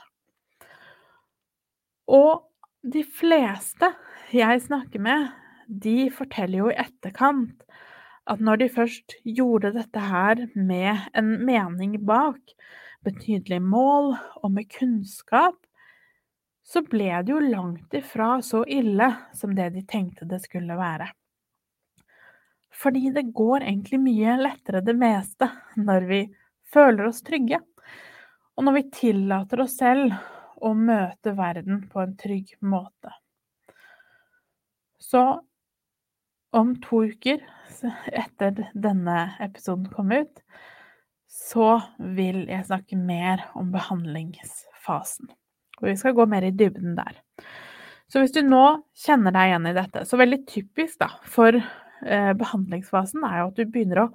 Og 2.12 2.44
de 2.84 3.03
fleste 3.08 3.92
jeg 4.36 4.63
snakker 4.63 5.03
med, 5.03 5.30
de 5.68 6.10
forteller 6.12 6.63
jo 6.63 6.72
i 6.72 6.80
etterkant 6.80 7.63
at 8.30 8.39
når 8.39 8.62
de 8.62 8.70
først 8.72 9.18
gjorde 9.27 9.74
dette 9.75 10.00
her 10.00 10.46
med 10.56 11.10
en 11.18 11.34
mening 11.46 11.98
bak, 12.08 12.53
betydelig 13.03 13.60
mål 13.62 14.13
og 14.39 14.51
med 14.51 14.70
kunnskap, 14.72 15.58
så 16.63 16.80
ble 16.88 17.10
det 17.25 17.34
jo 17.34 17.42
langt 17.44 17.94
ifra 17.98 18.38
så 18.46 18.63
ille 18.63 19.10
som 19.36 19.51
det 19.56 19.74
de 19.75 19.84
tenkte 19.84 20.27
det 20.30 20.39
skulle 20.46 20.77
være. 20.80 21.10
Fordi 22.74 23.12
det 23.13 23.27
går 23.36 23.68
egentlig 23.68 24.00
mye 24.01 24.38
lettere 24.39 24.82
det 24.82 24.96
meste 24.98 25.50
når 25.75 26.08
vi 26.10 26.22
føler 26.74 27.10
oss 27.10 27.22
trygge, 27.25 27.60
og 28.56 28.65
når 28.65 28.77
vi 28.80 28.89
tillater 28.96 29.62
oss 29.65 29.75
selv 29.77 30.15
å 30.63 30.72
møte 30.77 31.36
verden 31.36 31.84
på 31.92 32.01
en 32.01 32.15
trygg 32.18 32.56
måte. 32.63 33.12
Så 35.03 35.44
om 36.55 36.75
to 36.83 37.03
uker, 37.12 37.41
etter 38.13 38.67
denne 38.74 39.17
episoden 39.43 39.89
kom 39.91 40.13
ut, 40.13 40.43
så 41.27 41.79
vil 41.98 42.45
jeg 42.48 42.67
snakke 42.67 42.98
mer 43.00 43.48
om 43.57 43.72
behandlingsfasen. 43.74 45.31
Og 45.81 45.89
vi 45.89 45.95
skal 46.00 46.15
gå 46.15 46.27
mer 46.29 46.45
i 46.48 46.53
dybden 46.55 46.93
der. 46.95 47.17
Så 48.07 48.22
hvis 48.22 48.36
du 48.36 48.43
nå 48.45 48.63
kjenner 49.05 49.33
deg 49.33 49.50
igjen 49.50 49.72
i 49.72 49.75
dette, 49.75 50.03
så 50.05 50.19
veldig 50.22 50.43
typisk 50.45 51.00
da, 51.01 51.10
for 51.25 51.57
eh, 51.57 52.31
behandlingsfasen 52.38 53.25
er 53.25 53.41
jo 53.41 53.50
at 53.50 53.57
du 53.57 53.65
begynner 53.65 54.03
å 54.03 54.12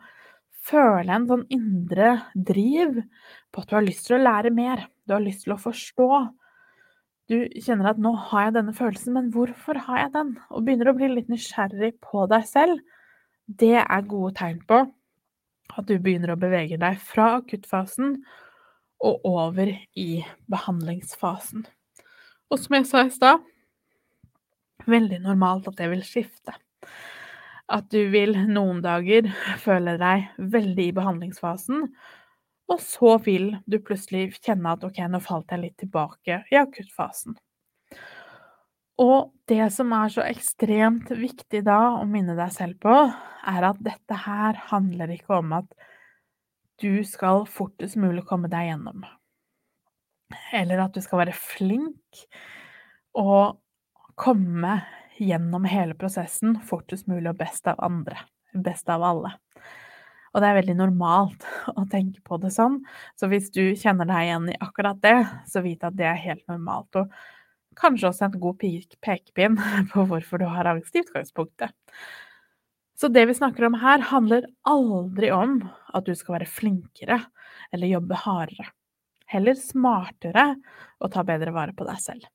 føle 0.68 1.14
en 1.14 1.26
sånn 1.28 1.46
indre 1.54 2.12
driv 2.34 3.00
på 3.50 3.62
at 3.62 3.70
du 3.70 3.76
har 3.78 3.86
lyst 3.86 4.06
til 4.06 4.18
å 4.18 4.22
lære 4.22 4.52
mer. 4.54 4.86
Du 5.08 5.16
har 5.16 5.24
lyst 5.24 5.46
til 5.46 5.56
å 5.56 5.60
forstå. 5.60 6.08
Du 7.28 7.44
kjenner 7.60 7.90
at 7.90 7.98
'nå 8.00 8.14
har 8.30 8.46
jeg 8.46 8.54
denne 8.56 8.72
følelsen, 8.72 9.12
men 9.12 9.32
hvorfor 9.32 9.76
har 9.84 9.98
jeg 9.98 10.12
den?' 10.14 10.36
Og 10.50 10.64
begynner 10.64 10.88
å 10.88 10.96
bli 10.96 11.08
litt 11.12 11.28
nysgjerrig 11.28 11.98
på 12.00 12.24
deg 12.30 12.46
selv. 12.48 12.80
Det 13.48 13.76
er 13.76 14.08
gode 14.08 14.34
tegn 14.38 14.62
på 14.64 14.86
at 15.76 15.86
du 15.86 15.98
begynner 15.98 16.32
å 16.32 16.40
bevege 16.40 16.78
deg 16.80 16.96
fra 17.04 17.36
akuttfasen 17.38 18.16
og 19.04 19.26
over 19.28 19.74
i 19.94 20.24
behandlingsfasen. 20.50 21.66
Og 22.50 22.58
som 22.58 22.76
jeg 22.78 22.86
sa 22.88 23.04
i 23.04 23.12
stad, 23.12 23.44
veldig 24.88 25.20
normalt 25.20 25.68
at 25.68 25.76
det 25.76 25.90
vil 25.92 26.04
skifte. 26.06 26.56
At 27.68 27.90
du 27.92 28.08
vil 28.08 28.32
noen 28.48 28.80
dager 28.80 29.28
føle 29.60 29.98
deg 30.00 30.30
veldig 30.38 30.88
i 30.88 30.96
behandlingsfasen, 30.96 31.90
og 32.68 32.80
så 32.84 33.16
vil 33.24 33.50
du 33.66 33.78
plutselig 33.80 34.34
kjenne 34.42 34.74
at 34.76 34.84
ok, 34.84 35.00
nå 35.08 35.20
falt 35.24 35.52
jeg 35.54 35.62
litt 35.62 35.78
tilbake 35.80 36.42
i 36.52 36.58
akuttfasen. 36.60 37.38
Og 38.98 39.30
det 39.48 39.68
som 39.72 39.92
er 39.94 40.10
så 40.10 40.24
ekstremt 40.26 41.12
viktig 41.14 41.62
da 41.66 41.78
å 42.00 42.06
minne 42.10 42.34
deg 42.38 42.50
selv 42.52 42.80
på, 42.82 42.94
er 43.48 43.68
at 43.70 43.78
dette 43.84 44.18
her 44.24 44.58
handler 44.72 45.14
ikke 45.14 45.38
om 45.38 45.54
at 45.60 45.70
du 46.82 47.04
skal 47.06 47.46
fortest 47.50 47.98
mulig 47.98 48.24
komme 48.26 48.50
deg 48.50 48.72
gjennom. 48.72 49.06
Eller 50.52 50.82
at 50.82 50.94
du 50.94 51.00
skal 51.02 51.22
være 51.22 51.36
flink 51.36 52.24
og 53.18 53.58
komme 54.18 54.80
gjennom 55.18 55.66
hele 55.66 55.96
prosessen 55.98 56.58
fortest 56.66 57.08
mulig 57.10 57.30
og 57.32 57.38
best 57.40 57.70
av 57.70 57.80
andre. 57.82 58.18
Best 58.54 58.90
av 58.90 59.04
alle. 59.06 59.32
Og 60.38 60.44
det 60.44 60.52
er 60.52 60.60
veldig 60.60 60.76
normalt 60.78 61.44
å 61.80 61.82
tenke 61.90 62.22
på 62.22 62.38
det 62.38 62.52
sånn, 62.54 62.78
så 63.18 63.26
hvis 63.26 63.50
du 63.50 63.74
kjenner 63.74 64.06
deg 64.06 64.28
igjen 64.28 64.44
i 64.52 64.60
akkurat 64.62 65.00
det, 65.02 65.16
så 65.50 65.64
vit 65.64 65.82
at 65.82 65.96
det 65.98 66.06
er 66.06 66.20
helt 66.22 66.44
normalt. 66.46 66.94
Og 66.94 67.74
kanskje 67.78 68.06
også 68.12 68.28
en 68.28 68.36
god 68.38 68.62
pekepinn 69.02 69.58
på 69.92 70.04
hvorfor 70.06 70.38
du 70.38 70.46
har 70.46 70.70
angst 70.70 70.94
i 70.94 71.02
utgangspunktet. 71.02 71.74
Så 72.98 73.10
det 73.10 73.24
vi 73.26 73.34
snakker 73.34 73.66
om 73.66 73.80
her, 73.82 74.02
handler 74.12 74.46
aldri 74.66 75.32
om 75.34 75.58
at 75.94 76.06
du 76.06 76.14
skal 76.18 76.36
være 76.36 76.50
flinkere 76.50 77.18
eller 77.74 77.90
jobbe 77.90 78.22
hardere. 78.22 78.70
Heller 79.30 79.58
smartere 79.58 80.52
og 81.02 81.12
ta 81.14 81.26
bedre 81.26 81.50
vare 81.54 81.74
på 81.74 81.86
deg 81.86 81.98
selv. 82.02 82.30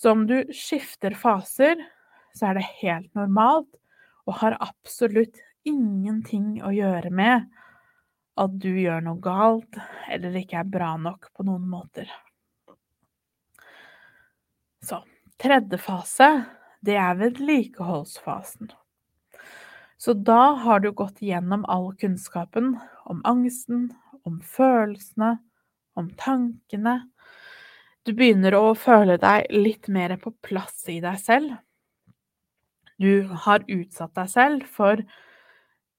Så 0.00 0.16
om 0.16 0.24
du 0.28 0.38
skifter 0.56 1.12
faser, 1.16 1.76
så 2.32 2.48
er 2.48 2.56
det 2.56 2.70
helt 2.80 3.12
normalt 3.16 3.68
og 4.28 4.40
har 4.40 4.56
absolutt 4.64 5.40
ingenting 5.68 6.58
å 6.64 6.72
gjøre 6.74 7.12
med 7.14 7.46
at 8.38 8.56
du 8.62 8.70
gjør 8.70 9.02
noe 9.04 9.20
galt 9.22 9.78
eller 10.08 10.36
ikke 10.40 10.60
er 10.62 10.72
bra 10.72 10.94
nok 11.00 11.30
på 11.34 11.46
noen 11.46 11.66
måter. 11.70 12.10
Så 14.84 15.02
tredje 15.42 15.80
fase, 15.82 16.28
det 16.80 16.96
er 16.98 17.18
vedlikeholdsfasen. 17.18 18.70
Så 19.98 20.14
da 20.14 20.54
har 20.62 20.80
du 20.80 20.92
gått 20.94 21.22
gjennom 21.26 21.64
all 21.66 21.90
kunnskapen 21.98 22.76
om 23.10 23.22
angsten, 23.26 23.88
om 24.22 24.38
følelsene, 24.38 25.38
om 25.98 26.10
tankene. 26.20 27.00
Du 28.06 28.12
begynner 28.14 28.54
å 28.54 28.76
føle 28.78 29.18
deg 29.18 29.50
litt 29.50 29.90
mer 29.90 30.14
på 30.22 30.30
plass 30.46 30.86
i 30.88 31.00
deg 31.02 31.18
selv. 31.18 31.56
Du 32.98 33.26
har 33.46 33.66
utsatt 33.66 34.14
deg 34.14 34.30
selv 34.30 34.70
for 34.70 35.02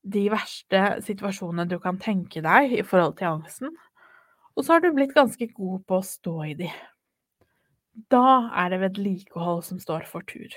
de 0.03 0.29
verste 0.31 0.83
situasjonene 1.05 1.67
du 1.69 1.77
kan 1.83 1.99
tenke 2.01 2.43
deg 2.45 2.77
i 2.79 2.85
forhold 2.87 3.17
til 3.19 3.33
angsten, 3.33 3.75
og 4.55 4.65
så 4.65 4.75
har 4.75 4.83
du 4.83 4.93
blitt 4.95 5.15
ganske 5.15 5.49
god 5.55 5.83
på 5.87 5.99
å 5.99 6.05
stå 6.05 6.35
i 6.47 6.55
de. 6.59 6.69
Da 8.11 8.49
er 8.55 8.71
det 8.71 8.81
vedlikehold 8.83 9.63
som 9.67 9.79
står 9.81 10.07
for 10.07 10.25
tur. 10.27 10.51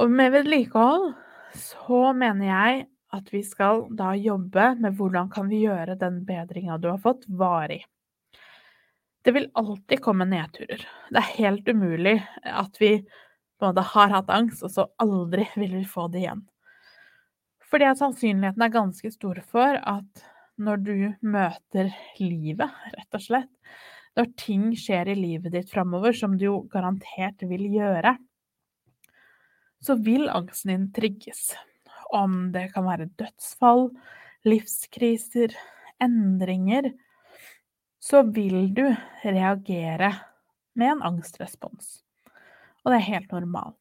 Og 0.00 0.12
med 0.12 0.32
vedlikehold 0.34 1.12
så 1.56 2.10
mener 2.16 2.46
jeg 2.46 2.82
at 3.16 3.32
vi 3.34 3.40
skal 3.42 3.88
da 3.98 4.12
jobbe 4.14 4.74
med 4.80 4.94
hvordan 4.98 5.30
kan 5.32 5.48
vi 5.50 5.64
gjøre 5.64 5.98
den 5.98 6.20
bedringa 6.28 6.78
du 6.78 6.90
har 6.92 7.00
fått, 7.02 7.26
varig. 7.26 7.82
Det 9.24 9.34
vil 9.36 9.50
alltid 9.58 10.00
komme 10.00 10.24
nedturer. 10.28 10.84
Det 11.10 11.20
er 11.20 11.34
helt 11.36 11.68
umulig 11.68 12.16
at 12.46 12.78
vi 12.80 13.00
på 13.60 13.68
en 13.68 13.82
har 13.84 14.14
hatt 14.14 14.30
angst, 14.32 14.62
og 14.64 14.72
så 14.72 14.86
aldri 15.02 15.44
vil 15.56 15.74
vi 15.80 15.84
få 15.84 16.06
det 16.08 16.22
igjen. 16.22 16.46
Fordi 17.70 17.86
at 17.86 18.00
sannsynligheten 18.00 18.64
er 18.66 18.74
ganske 18.74 19.12
stor 19.14 19.40
for 19.46 19.78
at 19.78 20.24
når 20.60 20.82
du 20.84 20.96
møter 21.22 21.92
livet, 22.20 22.66
rett 22.96 23.16
og 23.16 23.24
slett, 23.24 23.52
når 24.18 24.32
ting 24.40 24.70
skjer 24.76 25.12
i 25.12 25.18
livet 25.18 25.54
ditt 25.54 25.70
framover, 25.70 26.12
som 26.16 26.34
du 26.36 26.48
jo 26.48 26.56
garantert 26.72 27.44
vil 27.46 27.68
gjøre, 27.70 28.16
så 29.80 29.96
vil 30.02 30.26
angsten 30.28 30.74
din 30.74 30.88
trigges. 30.92 31.52
Om 32.12 32.50
det 32.52 32.72
kan 32.74 32.84
være 32.88 33.08
dødsfall, 33.20 33.86
livskriser, 34.44 35.54
endringer, 36.02 36.90
så 38.00 38.24
vil 38.26 38.72
du 38.74 38.86
reagere 39.22 40.10
med 40.74 40.96
en 40.96 41.02
angstrespons. 41.12 42.00
Og 42.82 42.92
det 42.92 42.98
er 42.98 43.10
helt 43.12 43.32
normalt. 43.34 43.76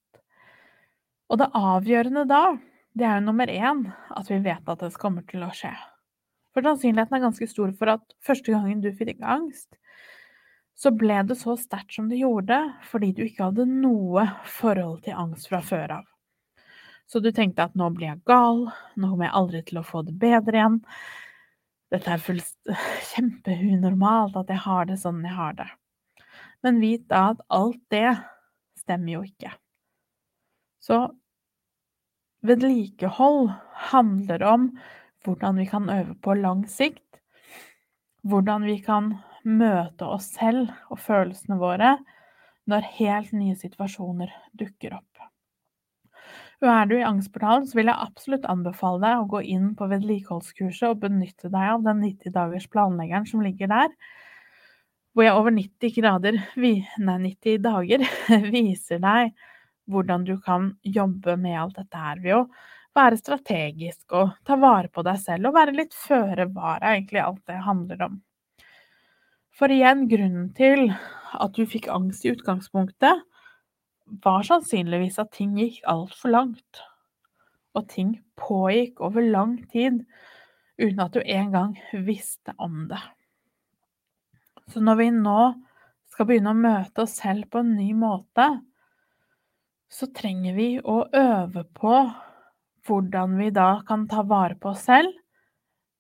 Og 1.30 1.40
det 1.42 1.50
avgjørende 1.56 2.26
da, 2.30 2.44
det 2.98 3.06
er 3.06 3.20
jo 3.20 3.28
nummer 3.28 3.50
én 3.52 3.86
at 4.18 4.30
vi 4.32 4.40
vet 4.44 4.70
at 4.70 4.84
det 4.84 4.94
kommer 5.00 5.26
til 5.30 5.46
å 5.46 5.52
skje. 5.56 5.74
For 6.56 6.66
sannsynligheten 6.66 7.16
er 7.16 7.24
ganske 7.24 7.48
stor 7.50 7.72
for 7.78 7.94
at 7.94 8.16
første 8.26 8.54
gangen 8.54 8.82
du 8.82 8.90
fikk 8.96 9.22
angst, 9.22 9.70
så 10.80 10.92
ble 10.96 11.20
det 11.28 11.36
så 11.38 11.58
sterkt 11.60 11.98
som 11.98 12.08
det 12.10 12.22
gjorde 12.22 12.58
fordi 12.90 13.12
du 13.16 13.26
ikke 13.26 13.50
hadde 13.50 13.68
noe 13.70 14.26
forhold 14.48 15.04
til 15.06 15.18
angst 15.20 15.52
fra 15.52 15.62
før 15.66 16.00
av. 16.00 16.06
Så 17.10 17.20
du 17.20 17.32
tenkte 17.34 17.66
at 17.66 17.78
nå 17.78 17.90
blir 17.96 18.12
jeg 18.12 18.22
gal, 18.30 18.68
nå 18.70 19.10
kommer 19.10 19.28
jeg 19.28 19.38
aldri 19.40 19.62
til 19.66 19.82
å 19.82 19.86
få 19.86 20.04
det 20.06 20.14
bedre 20.22 20.60
igjen. 20.60 20.78
Dette 21.90 22.12
er 22.14 22.22
fullst 22.22 22.58
kjempeunormalt 23.16 24.38
at 24.38 24.52
jeg 24.54 24.62
har 24.66 24.90
det 24.90 25.00
sånn 25.02 25.24
jeg 25.26 25.34
har 25.34 25.56
det. 25.58 25.68
Men 26.66 26.82
vit 26.84 27.08
da 27.10 27.32
at 27.34 27.42
alt 27.56 27.82
det 27.94 28.12
stemmer 28.78 29.16
jo 29.16 29.24
ikke. 29.26 29.52
Så 30.86 31.02
vedlikehold 32.46 33.52
handler 33.92 34.44
om 34.48 34.70
hvordan 35.26 35.60
vi 35.60 35.66
kan 35.68 35.90
øve 35.92 36.16
på 36.24 36.36
lang 36.40 36.64
sikt, 36.70 37.20
hvordan 38.24 38.66
vi 38.68 38.80
kan 38.84 39.18
møte 39.44 40.08
oss 40.08 40.32
selv 40.36 40.70
og 40.92 41.00
følelsene 41.04 41.60
våre 41.60 41.98
når 42.70 42.88
helt 43.00 43.34
nye 43.34 43.58
situasjoner 43.58 44.32
dukker 44.60 44.96
opp. 45.00 45.06
Er 46.60 46.90
du 46.90 46.98
i 46.98 47.06
Angstportalen, 47.08 47.64
så 47.68 47.78
vil 47.80 47.88
jeg 47.88 48.04
absolutt 48.04 48.48
anbefale 48.52 49.00
deg 49.00 49.22
å 49.22 49.28
gå 49.32 49.40
inn 49.48 49.70
på 49.80 49.88
vedlikeholdskurset 49.88 50.90
og 50.90 51.06
benytte 51.06 51.48
deg 51.48 51.76
av 51.76 51.86
den 51.86 52.02
90 52.04 52.34
dagers 52.36 52.68
planleggeren 52.68 53.28
som 53.30 53.46
ligger 53.46 53.72
der, 53.72 53.94
hvor 55.16 55.24
jeg 55.24 55.38
over 55.40 55.56
90, 55.56 55.94
grader, 55.96 56.42
nei, 56.60 56.82
90 57.00 57.64
dager 57.64 58.04
viser 58.56 59.00
deg 59.04 59.32
hvordan 59.90 60.26
du 60.28 60.36
kan 60.46 60.74
jobbe 60.86 61.36
med 61.42 61.58
alt 61.60 61.80
dette 61.80 62.02
her 62.02 62.22
ved 62.24 62.36
å 62.38 62.48
være 62.98 63.20
strategisk 63.20 64.16
og 64.18 64.34
ta 64.48 64.58
vare 64.60 64.90
på 64.92 65.04
deg 65.06 65.20
selv 65.22 65.50
og 65.50 65.58
være 65.58 65.76
litt 65.78 65.96
føre 65.96 66.50
var, 66.54 66.82
er 66.82 66.98
egentlig 66.98 67.22
alt 67.24 67.44
det 67.50 67.62
handler 67.66 68.06
om. 68.10 68.20
For 69.56 69.72
igjen, 69.74 70.06
grunnen 70.08 70.52
til 70.56 70.88
at 70.90 71.58
du 71.58 71.66
fikk 71.68 71.90
angst 71.92 72.26
i 72.26 72.32
utgangspunktet, 72.34 73.26
var 74.24 74.46
sannsynligvis 74.48 75.20
at 75.22 75.34
ting 75.36 75.58
gikk 75.60 75.82
altfor 75.90 76.34
langt. 76.34 76.82
Og 77.78 77.86
ting 77.92 78.16
pågikk 78.40 79.02
over 79.06 79.26
lang 79.26 79.60
tid 79.70 80.02
uten 80.80 81.02
at 81.04 81.14
du 81.14 81.22
engang 81.22 81.76
visste 82.08 82.56
om 82.58 82.88
det. 82.90 83.02
Så 84.72 84.82
når 84.82 85.02
vi 85.02 85.10
nå 85.14 85.42
skal 86.14 86.30
begynne 86.30 86.54
å 86.54 86.58
møte 86.58 87.04
oss 87.04 87.18
selv 87.20 87.50
på 87.52 87.62
en 87.62 87.76
ny 87.78 87.92
måte, 87.98 88.48
så 89.90 90.08
trenger 90.14 90.54
vi 90.54 90.70
å 90.80 91.02
øve 91.16 91.66
på 91.76 91.96
hvordan 92.88 93.38
vi 93.38 93.50
da 93.54 93.82
kan 93.88 94.08
ta 94.10 94.24
vare 94.26 94.56
på 94.56 94.72
oss 94.74 94.86
selv, 94.90 95.12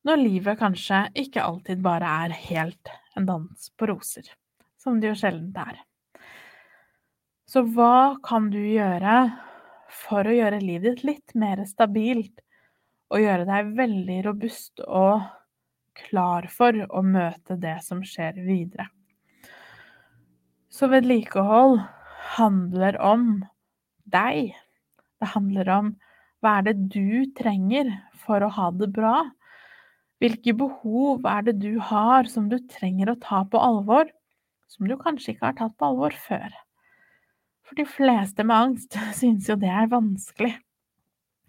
når 0.05 0.21
livet 0.21 0.59
kanskje 0.61 1.03
ikke 1.17 1.43
alltid 1.43 1.81
bare 1.83 2.09
er 2.25 2.35
helt 2.47 2.91
en 3.17 3.25
dans 3.27 3.71
på 3.77 3.89
roser, 3.89 4.29
som 4.79 4.99
det 5.01 5.11
jo 5.11 5.17
sjelden 5.19 5.51
er. 5.59 5.81
Så 7.49 7.65
hva 7.65 8.19
kan 8.23 8.51
du 8.53 8.61
gjøre 8.61 9.23
for 9.89 10.27
å 10.27 10.37
gjøre 10.37 10.61
livet 10.61 10.99
ditt 10.99 11.07
litt 11.07 11.35
mer 11.35 11.65
stabilt, 11.65 12.45
og 13.09 13.23
gjøre 13.23 13.47
deg 13.49 13.73
veldig 13.73 14.19
robust 14.27 14.83
og 14.85 15.23
klar 15.97 16.45
for 16.53 16.77
å 16.93 17.01
møte 17.01 17.57
det 17.57 17.79
som 17.81 18.03
skjer 18.05 18.37
videre? 18.45 18.85
Så 20.69 20.87
vedlikehold 20.91 21.79
handler 22.37 22.99
om 23.01 23.31
deg. 24.13 24.53
Det 25.19 25.33
handler 25.33 25.73
om 25.75 25.91
hva 26.39 26.59
er 26.59 26.69
det 26.69 26.75
du 26.93 27.27
trenger 27.35 27.91
for 28.21 28.43
å 28.43 28.51
ha 28.55 28.69
det 28.71 28.89
bra? 28.95 29.17
Hvilke 30.19 30.53
behov 30.55 31.27
er 31.27 31.45
det 31.47 31.59
du 31.61 31.79
har 31.83 32.27
som 32.31 32.49
du 32.51 32.57
trenger 32.71 33.11
å 33.11 33.19
ta 33.23 33.43
på 33.47 33.59
alvor, 33.59 34.09
som 34.71 34.87
du 34.87 34.95
kanskje 34.99 35.33
ikke 35.33 35.49
har 35.49 35.59
tatt 35.59 35.75
på 35.79 35.91
alvor 35.91 36.15
før? 36.27 36.49
For 37.67 37.79
de 37.79 37.85
fleste 37.87 38.43
med 38.47 38.55
angst 38.55 38.97
synes 39.19 39.47
jo 39.49 39.57
det 39.59 39.71
er 39.71 39.91
vanskelig. 39.91 40.55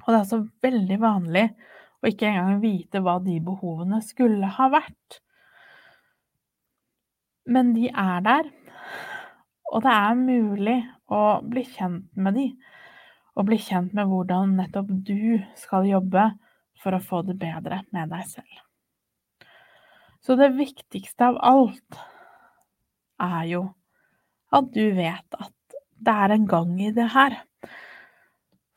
Og 0.04 0.06
det 0.06 0.14
er 0.14 0.22
altså 0.22 0.42
veldig 0.64 1.00
vanlig 1.02 1.48
å 2.00 2.08
ikke 2.08 2.30
engang 2.30 2.62
vite 2.62 3.02
hva 3.04 3.18
de 3.22 3.36
behovene 3.44 4.00
skulle 4.04 4.48
ha 4.56 4.70
vært. 4.72 5.20
Men 7.50 7.74
de 7.74 7.88
er 7.90 8.22
der, 8.24 8.48
og 9.70 9.82
det 9.84 9.92
er 9.92 10.18
mulig 10.18 10.78
å 11.10 11.40
bli 11.46 11.64
kjent 11.66 12.08
med 12.14 12.36
de, 12.38 12.46
og 13.36 13.48
bli 13.48 13.58
kjent 13.60 13.94
med 13.96 14.10
hvordan 14.10 14.56
nettopp 14.58 14.90
du 15.06 15.40
skal 15.58 15.88
jobbe 15.88 16.30
for 16.80 16.96
å 16.96 17.04
få 17.04 17.22
det 17.28 17.36
bedre 17.40 17.82
med 17.94 18.12
deg 18.12 18.26
selv. 18.30 18.64
Så 20.20 20.36
det 20.36 20.52
viktigste 20.56 21.30
av 21.30 21.38
alt 21.44 22.00
er 23.20 23.44
jo 23.48 23.62
at 24.54 24.68
du 24.74 24.84
vet 24.96 25.38
at 25.38 25.78
det 26.00 26.16
er 26.24 26.34
en 26.34 26.46
gang 26.48 26.74
i 26.80 26.90
det 26.96 27.08
her. 27.14 27.36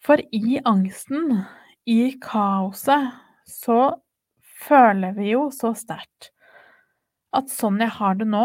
For 0.04 0.20
i 0.36 0.60
angsten, 0.68 1.44
i 1.88 2.16
kaoset, 2.22 3.14
så 3.48 3.96
føler 4.68 5.16
vi 5.18 5.32
jo 5.32 5.48
så 5.52 5.74
sterkt 5.76 6.32
at 7.34 7.50
sånn 7.52 7.80
jeg 7.82 7.96
har 7.98 8.20
det 8.20 8.28
nå, 8.30 8.44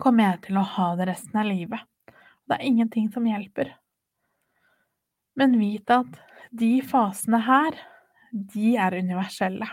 kommer 0.00 0.30
jeg 0.30 0.44
til 0.46 0.60
å 0.60 0.68
ha 0.76 0.92
det 0.96 1.10
resten 1.10 1.42
av 1.42 1.50
livet. 1.50 1.82
Det 2.50 2.56
er 2.58 2.66
ingenting 2.66 3.06
som 3.14 3.28
hjelper. 3.30 3.68
Men 5.38 5.54
vit 5.60 5.90
at 5.94 6.16
de 6.50 6.80
fasene 6.82 7.38
her, 7.46 7.76
de 8.34 8.72
er 8.74 8.96
universelle. 8.98 9.68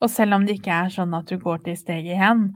Og 0.00 0.08
selv 0.12 0.38
om 0.38 0.46
det 0.48 0.58
ikke 0.58 0.72
er 0.72 0.92
sånn 0.92 1.12
at 1.16 1.28
du 1.28 1.36
går 1.40 1.60
til 1.66 1.76
steg 1.76 2.08
én, 2.16 2.46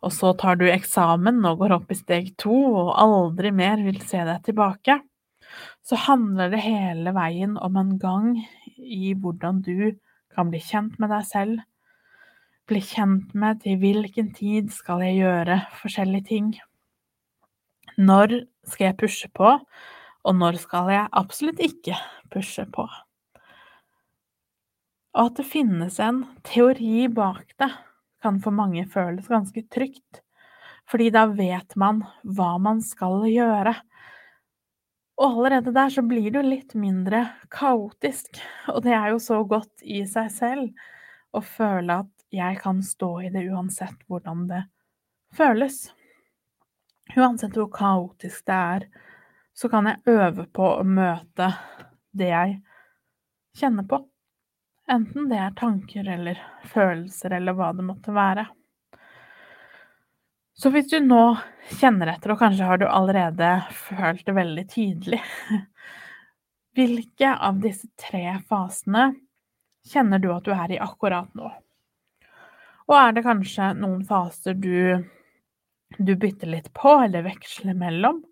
og 0.00 0.12
så 0.16 0.32
tar 0.40 0.56
du 0.60 0.64
eksamen 0.72 1.40
og 1.48 1.60
går 1.60 1.76
opp 1.76 1.92
i 1.92 1.98
steg 1.98 2.30
to 2.40 2.52
og 2.52 2.94
aldri 3.00 3.52
mer 3.52 3.80
vil 3.84 4.00
se 4.04 4.24
deg 4.24 4.40
tilbake, 4.48 4.98
så 5.84 5.98
handler 6.06 6.52
det 6.52 6.62
hele 6.64 7.12
veien 7.12 7.58
om 7.60 7.76
en 7.76 7.98
gang 8.00 8.32
i 8.76 9.12
hvordan 9.12 9.60
du 9.64 9.92
kan 10.32 10.48
bli 10.48 10.60
kjent 10.64 10.96
med 10.96 11.12
deg 11.12 11.28
selv, 11.28 11.60
bli 12.68 12.80
kjent 12.80 13.34
med 13.36 13.60
til 13.64 13.76
hvilken 13.82 14.32
tid 14.36 14.72
skal 14.72 15.04
jeg 15.04 15.20
gjøre 15.20 15.60
forskjellige 15.82 16.28
ting. 16.30 16.52
Når 18.00 18.38
skal 18.68 18.90
jeg 18.90 18.98
pushe 19.00 19.30
på, 19.34 19.54
og 20.22 20.36
når 20.38 20.60
skal 20.62 20.90
jeg 20.92 21.10
absolutt 21.18 21.62
ikke 21.62 21.96
pushe 22.32 22.64
på? 22.70 22.86
Og 25.12 25.28
at 25.28 25.38
det 25.40 25.48
finnes 25.48 25.98
en 26.00 26.22
teori 26.46 27.08
bak 27.12 27.52
det, 27.60 27.70
kan 28.22 28.38
for 28.40 28.54
mange 28.54 28.84
føles 28.88 29.28
ganske 29.28 29.64
trygt, 29.72 30.22
fordi 30.88 31.10
da 31.14 31.26
vet 31.30 31.74
man 31.78 32.04
hva 32.22 32.54
man 32.62 32.80
skal 32.84 33.26
gjøre. 33.28 33.74
Og 35.20 35.26
allerede 35.26 35.74
der 35.74 35.92
så 35.92 36.04
blir 36.06 36.30
det 36.30 36.40
jo 36.40 36.46
litt 36.46 36.74
mindre 36.78 37.26
kaotisk, 37.52 38.40
og 38.72 38.82
det 38.86 38.94
er 38.96 39.12
jo 39.12 39.20
så 39.22 39.42
godt 39.44 39.84
i 39.84 40.02
seg 40.08 40.30
selv 40.32 40.86
å 41.36 41.42
føle 41.44 42.02
at 42.04 42.10
jeg 42.32 42.60
kan 42.62 42.80
stå 42.84 43.10
i 43.26 43.32
det 43.32 43.44
uansett 43.52 43.98
hvordan 44.08 44.46
det 44.48 44.62
føles. 45.36 45.84
Uansett 47.16 47.56
hvor 47.58 47.68
kaotisk 47.74 48.46
det 48.48 48.56
er, 48.56 48.86
så 49.52 49.68
kan 49.68 49.88
jeg 49.90 50.02
øve 50.08 50.46
på 50.48 50.68
å 50.78 50.84
møte 50.86 51.50
det 52.16 52.30
jeg 52.30 52.56
kjenner 53.58 53.86
på. 53.88 54.00
Enten 54.90 55.28
det 55.30 55.38
er 55.38 55.54
tanker 55.56 56.08
eller 56.14 56.40
følelser 56.72 57.36
eller 57.38 57.56
hva 57.56 57.70
det 57.76 57.84
måtte 57.86 58.14
være. 58.16 58.46
Så 60.52 60.70
hvis 60.70 60.90
du 60.90 60.98
nå 61.00 61.22
kjenner 61.80 62.12
etter, 62.12 62.34
og 62.34 62.42
kanskje 62.42 62.66
har 62.68 62.80
du 62.80 62.86
allerede 62.86 63.50
følt 63.72 64.26
det 64.26 64.34
veldig 64.36 64.64
tydelig 64.68 65.20
Hvilke 66.76 67.32
av 67.34 67.58
disse 67.60 67.88
tre 68.00 68.38
fasene 68.48 69.10
kjenner 69.88 70.20
du 70.22 70.30
at 70.32 70.46
du 70.46 70.52
er 70.54 70.72
i 70.72 70.80
akkurat 70.80 71.32
nå? 71.36 71.50
Og 72.88 72.94
er 72.96 73.12
det 73.16 73.24
kanskje 73.26 73.72
noen 73.76 74.04
faser 74.08 74.56
du, 74.56 75.02
du 75.98 76.14
bytter 76.16 76.50
litt 76.52 76.72
på 76.76 76.94
eller 77.04 77.26
veksler 77.26 77.74
mellom, 77.78 78.22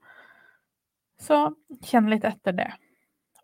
så 1.20 1.51
kjenn 1.85 2.11
litt 2.11 2.25
etter 2.25 2.57
det. 2.57 2.70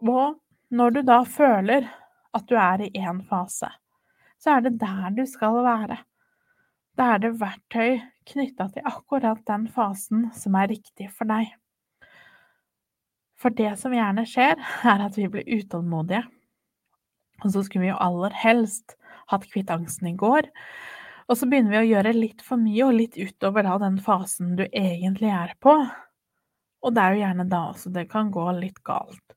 Og 0.00 0.38
når 0.72 0.96
du 0.96 1.00
da 1.06 1.20
føler 1.28 1.88
at 2.36 2.46
du 2.48 2.56
er 2.60 2.84
i 2.84 2.90
én 3.00 3.22
fase, 3.28 3.68
så 4.40 4.56
er 4.56 4.66
det 4.66 4.76
der 4.80 5.10
du 5.16 5.24
skal 5.28 5.62
være. 5.64 5.98
da 6.96 7.10
er 7.12 7.18
det 7.20 7.36
verktøy 7.36 7.98
knytta 8.24 8.70
til 8.72 8.86
akkurat 8.88 9.42
den 9.46 9.66
fasen 9.68 10.30
som 10.32 10.54
er 10.56 10.70
riktig 10.72 11.10
for 11.12 11.28
deg. 11.28 11.50
For 13.36 13.52
det 13.52 13.74
som 13.76 13.92
gjerne 13.92 14.24
skjer, 14.24 14.56
er 14.92 15.04
at 15.04 15.16
vi 15.18 15.28
blir 15.28 15.44
utålmodige. 15.44 16.22
Og 17.44 17.52
så 17.52 17.62
skulle 17.66 17.84
vi 17.84 17.90
jo 17.90 18.00
aller 18.00 18.32
helst 18.32 18.96
hatt 19.28 19.44
kvitt 19.52 19.70
angsten 19.70 20.08
i 20.08 20.16
går. 20.16 20.48
Og 21.26 21.38
så 21.38 21.48
begynner 21.50 21.74
vi 21.74 21.78
å 21.80 21.88
gjøre 21.90 22.14
litt 22.14 22.42
for 22.46 22.60
mye, 22.60 22.84
og 22.86 22.98
litt 22.98 23.16
utover 23.18 23.66
da 23.66 23.78
den 23.82 23.98
fasen 24.02 24.54
du 24.58 24.64
egentlig 24.68 25.32
er 25.34 25.56
på. 25.62 25.74
Og 26.86 26.94
det 26.94 27.02
er 27.02 27.14
jo 27.14 27.22
gjerne 27.24 27.48
da 27.50 27.62
også 27.72 27.90
det 27.94 28.06
kan 28.12 28.30
gå 28.34 28.44
litt 28.60 28.78
galt. 28.86 29.34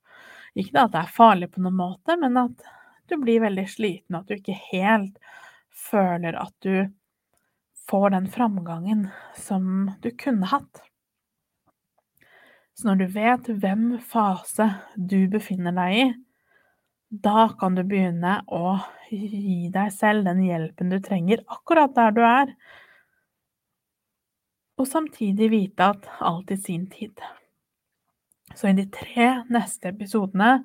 Ikke 0.54 0.76
da 0.76 0.86
at 0.86 0.94
det 0.94 1.02
er 1.02 1.16
farlig 1.16 1.50
på 1.54 1.64
noen 1.64 1.80
måte, 1.80 2.18
men 2.22 2.38
at 2.38 2.70
du 3.10 3.18
blir 3.18 3.42
veldig 3.42 3.66
sliten, 3.70 4.16
og 4.16 4.22
at 4.22 4.30
du 4.30 4.38
ikke 4.38 4.60
helt 4.70 5.18
føler 5.90 6.38
at 6.38 6.54
du 6.66 6.90
får 7.90 8.14
den 8.14 8.30
framgangen 8.30 9.08
som 9.38 9.90
du 10.04 10.12
kunne 10.14 10.50
hatt. 10.52 10.84
Så 12.78 12.88
når 12.88 13.00
du 13.02 13.08
vet 13.12 13.50
hvem 13.64 13.86
fase 14.06 14.70
du 14.96 15.24
befinner 15.32 15.74
deg 15.76 15.96
i, 15.98 16.06
da 17.10 17.50
kan 17.60 17.76
du 17.76 17.84
begynne 17.84 18.40
å 18.54 18.78
gi 19.10 19.70
deg 19.74 19.94
selv 19.94 20.28
den 20.30 20.44
hjelpen 20.46 20.92
du 20.94 21.00
trenger 21.02 21.42
akkurat 21.50 21.96
der 21.96 22.14
du 22.14 22.22
er, 22.26 22.54
og 24.80 24.88
samtidig 24.88 25.50
vite 25.52 25.90
at 25.92 26.06
alt 26.24 26.52
i 26.54 26.58
sin 26.58 26.86
tid. 26.92 27.18
Så 28.56 28.70
i 28.70 28.78
de 28.78 28.86
tre 28.94 29.32
neste 29.52 29.92
episodene 29.92 30.62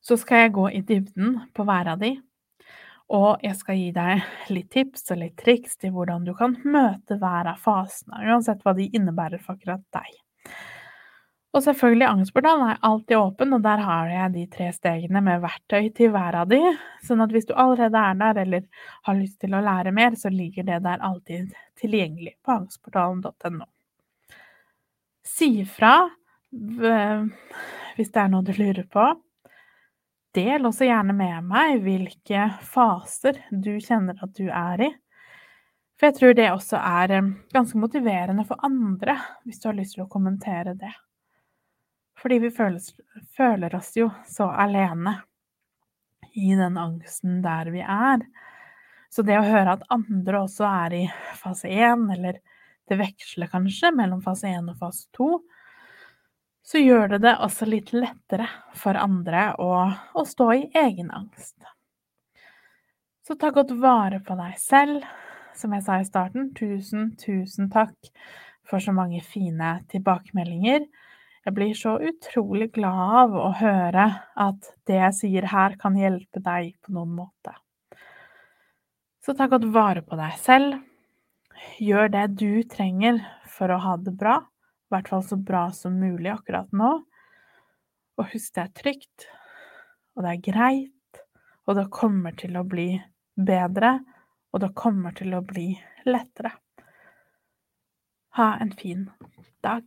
så 0.00 0.16
skal 0.20 0.46
jeg 0.46 0.54
gå 0.56 0.68
i 0.70 0.84
dybden 0.86 1.36
på 1.54 1.66
hver 1.66 1.92
av 1.92 2.00
de, 2.00 2.14
og 3.12 3.42
jeg 3.44 3.58
skal 3.58 3.78
gi 3.78 3.90
deg 3.94 4.52
litt 4.54 4.70
tips 4.74 5.10
og 5.14 5.20
litt 5.20 5.36
triks 5.38 5.76
til 5.82 5.92
hvordan 5.94 6.24
du 6.26 6.32
kan 6.38 6.56
møte 6.64 7.18
hver 7.20 7.52
av 7.52 7.60
fasene, 7.62 8.22
uansett 8.26 8.64
hva 8.64 8.74
de 8.78 8.88
innebærer 8.96 9.42
for 9.42 9.58
akkurat 9.58 9.84
deg. 9.94 10.16
Og 11.54 11.62
selvfølgelig, 11.64 12.06
angstportalen 12.08 12.68
er 12.68 12.82
alltid 12.84 13.16
åpen, 13.16 13.54
og 13.56 13.62
der 13.64 13.80
har 13.86 14.10
jeg 14.10 14.32
de 14.34 14.42
tre 14.52 14.66
stegene 14.74 15.22
med 15.24 15.40
verktøy 15.44 15.88
til 15.96 16.10
hver 16.12 16.36
av 16.42 16.50
de, 16.50 16.58
sånn 17.06 17.22
at 17.24 17.32
hvis 17.32 17.48
du 17.48 17.54
allerede 17.56 18.02
er 18.10 18.18
der 18.20 18.42
eller 18.42 18.66
har 19.08 19.16
lyst 19.16 19.38
til 19.40 19.56
å 19.56 19.62
lære 19.64 19.94
mer, 19.96 20.18
så 20.20 20.32
ligger 20.32 20.66
det 20.68 20.82
der 20.84 21.04
alltid 21.06 21.54
tilgjengelig 21.80 22.34
på 22.44 22.58
angstportalen.no. 22.58 23.68
Si 25.26 25.48
ifra 25.62 25.94
hvis 27.96 28.12
det 28.12 28.20
er 28.20 28.28
noe 28.30 28.44
du 28.44 28.52
lurer 28.56 28.84
på. 28.92 29.06
Del 30.36 30.68
også 30.68 30.86
gjerne 30.86 31.16
med 31.16 31.48
meg 31.48 31.80
hvilke 31.84 32.50
faser 32.68 33.40
du 33.50 33.78
kjenner 33.80 34.18
at 34.22 34.36
du 34.36 34.46
er 34.50 34.84
i. 34.90 34.92
For 35.96 36.10
jeg 36.10 36.16
tror 36.18 36.36
det 36.36 36.50
også 36.52 36.76
er 36.76 37.14
eh, 37.16 37.28
ganske 37.56 37.80
motiverende 37.80 38.44
for 38.48 38.60
andre, 38.66 39.16
hvis 39.48 39.62
du 39.62 39.70
har 39.70 39.78
lyst 39.78 39.96
til 39.96 40.04
å 40.04 40.10
kommentere 40.12 40.76
det. 40.76 40.92
Fordi 42.26 42.38
vi 42.42 42.48
føles, 42.50 42.88
føler 43.36 43.74
oss 43.78 43.92
jo 43.94 44.08
så 44.26 44.48
alene 44.50 45.12
i 46.34 46.56
den 46.58 46.74
angsten 46.74 47.36
der 47.44 47.68
vi 47.70 47.84
er. 47.86 48.24
Så 49.14 49.22
det 49.22 49.36
å 49.38 49.44
høre 49.46 49.76
at 49.76 49.84
andre 49.94 50.40
også 50.40 50.66
er 50.66 50.96
i 50.98 51.02
fase 51.38 51.70
én, 51.70 52.02
eller 52.16 52.40
det 52.90 52.98
veksler 52.98 53.46
kanskje 53.52 53.92
mellom 53.94 54.24
fase 54.26 54.50
én 54.50 54.66
og 54.72 54.82
fase 54.82 55.06
to, 55.14 55.28
så 56.66 56.82
gjør 56.82 57.14
det 57.14 57.22
det 57.28 57.36
også 57.46 57.70
litt 57.70 57.94
lettere 57.94 58.50
for 58.74 58.98
andre 58.98 59.46
å, 59.62 59.70
å 60.18 60.26
stå 60.26 60.50
i 60.56 60.66
egen 60.82 61.14
angst. 61.14 61.54
Så 63.22 63.38
ta 63.38 63.54
godt 63.54 63.70
vare 63.78 64.18
på 64.18 64.34
deg 64.42 64.58
selv. 64.66 65.06
Som 65.54 65.78
jeg 65.78 65.86
sa 65.86 66.02
i 66.02 66.10
starten, 66.10 66.50
tusen, 66.58 67.12
tusen 67.22 67.70
takk 67.70 68.10
for 68.66 68.82
så 68.82 68.90
mange 68.90 69.22
fine 69.22 69.76
tilbakemeldinger. 69.94 70.90
Jeg 71.46 71.54
blir 71.54 71.76
så 71.78 71.92
utrolig 72.02 72.72
glad 72.74 73.12
av 73.20 73.34
å 73.38 73.52
høre 73.60 74.06
at 74.42 74.72
det 74.90 74.96
jeg 74.98 75.14
sier 75.14 75.44
her, 75.46 75.76
kan 75.78 75.94
hjelpe 75.94 76.40
deg 76.42 76.72
på 76.82 76.94
noen 76.96 77.12
måte. 77.14 77.52
Så 79.22 79.34
ta 79.38 79.46
godt 79.50 79.68
vare 79.70 80.02
på 80.02 80.18
deg 80.18 80.34
selv. 80.42 80.80
Gjør 81.78 82.10
det 82.10 82.24
du 82.40 82.64
trenger 82.66 83.20
for 83.46 83.70
å 83.70 83.78
ha 83.84 83.94
det 83.94 84.16
bra, 84.18 84.40
i 84.42 84.90
hvert 84.90 85.10
fall 85.12 85.22
så 85.26 85.38
bra 85.38 85.68
som 85.74 85.94
mulig 86.00 86.32
akkurat 86.34 86.74
nå. 86.74 86.90
Og 88.18 88.32
husk 88.32 88.56
det 88.58 88.64
er 88.64 88.74
trygt, 88.82 89.28
og 90.16 90.26
det 90.26 90.32
er 90.32 90.42
greit, 90.48 91.22
og 91.66 91.78
det 91.78 91.86
kommer 91.94 92.34
til 92.42 92.58
å 92.58 92.64
bli 92.66 92.88
bedre, 93.38 94.00
og 94.50 94.64
det 94.66 94.74
kommer 94.74 95.14
til 95.14 95.38
å 95.38 95.44
bli 95.46 95.68
lettere. 96.10 96.56
Ha 98.34 98.50
en 98.58 98.74
fin 98.74 99.06
dag. 99.62 99.86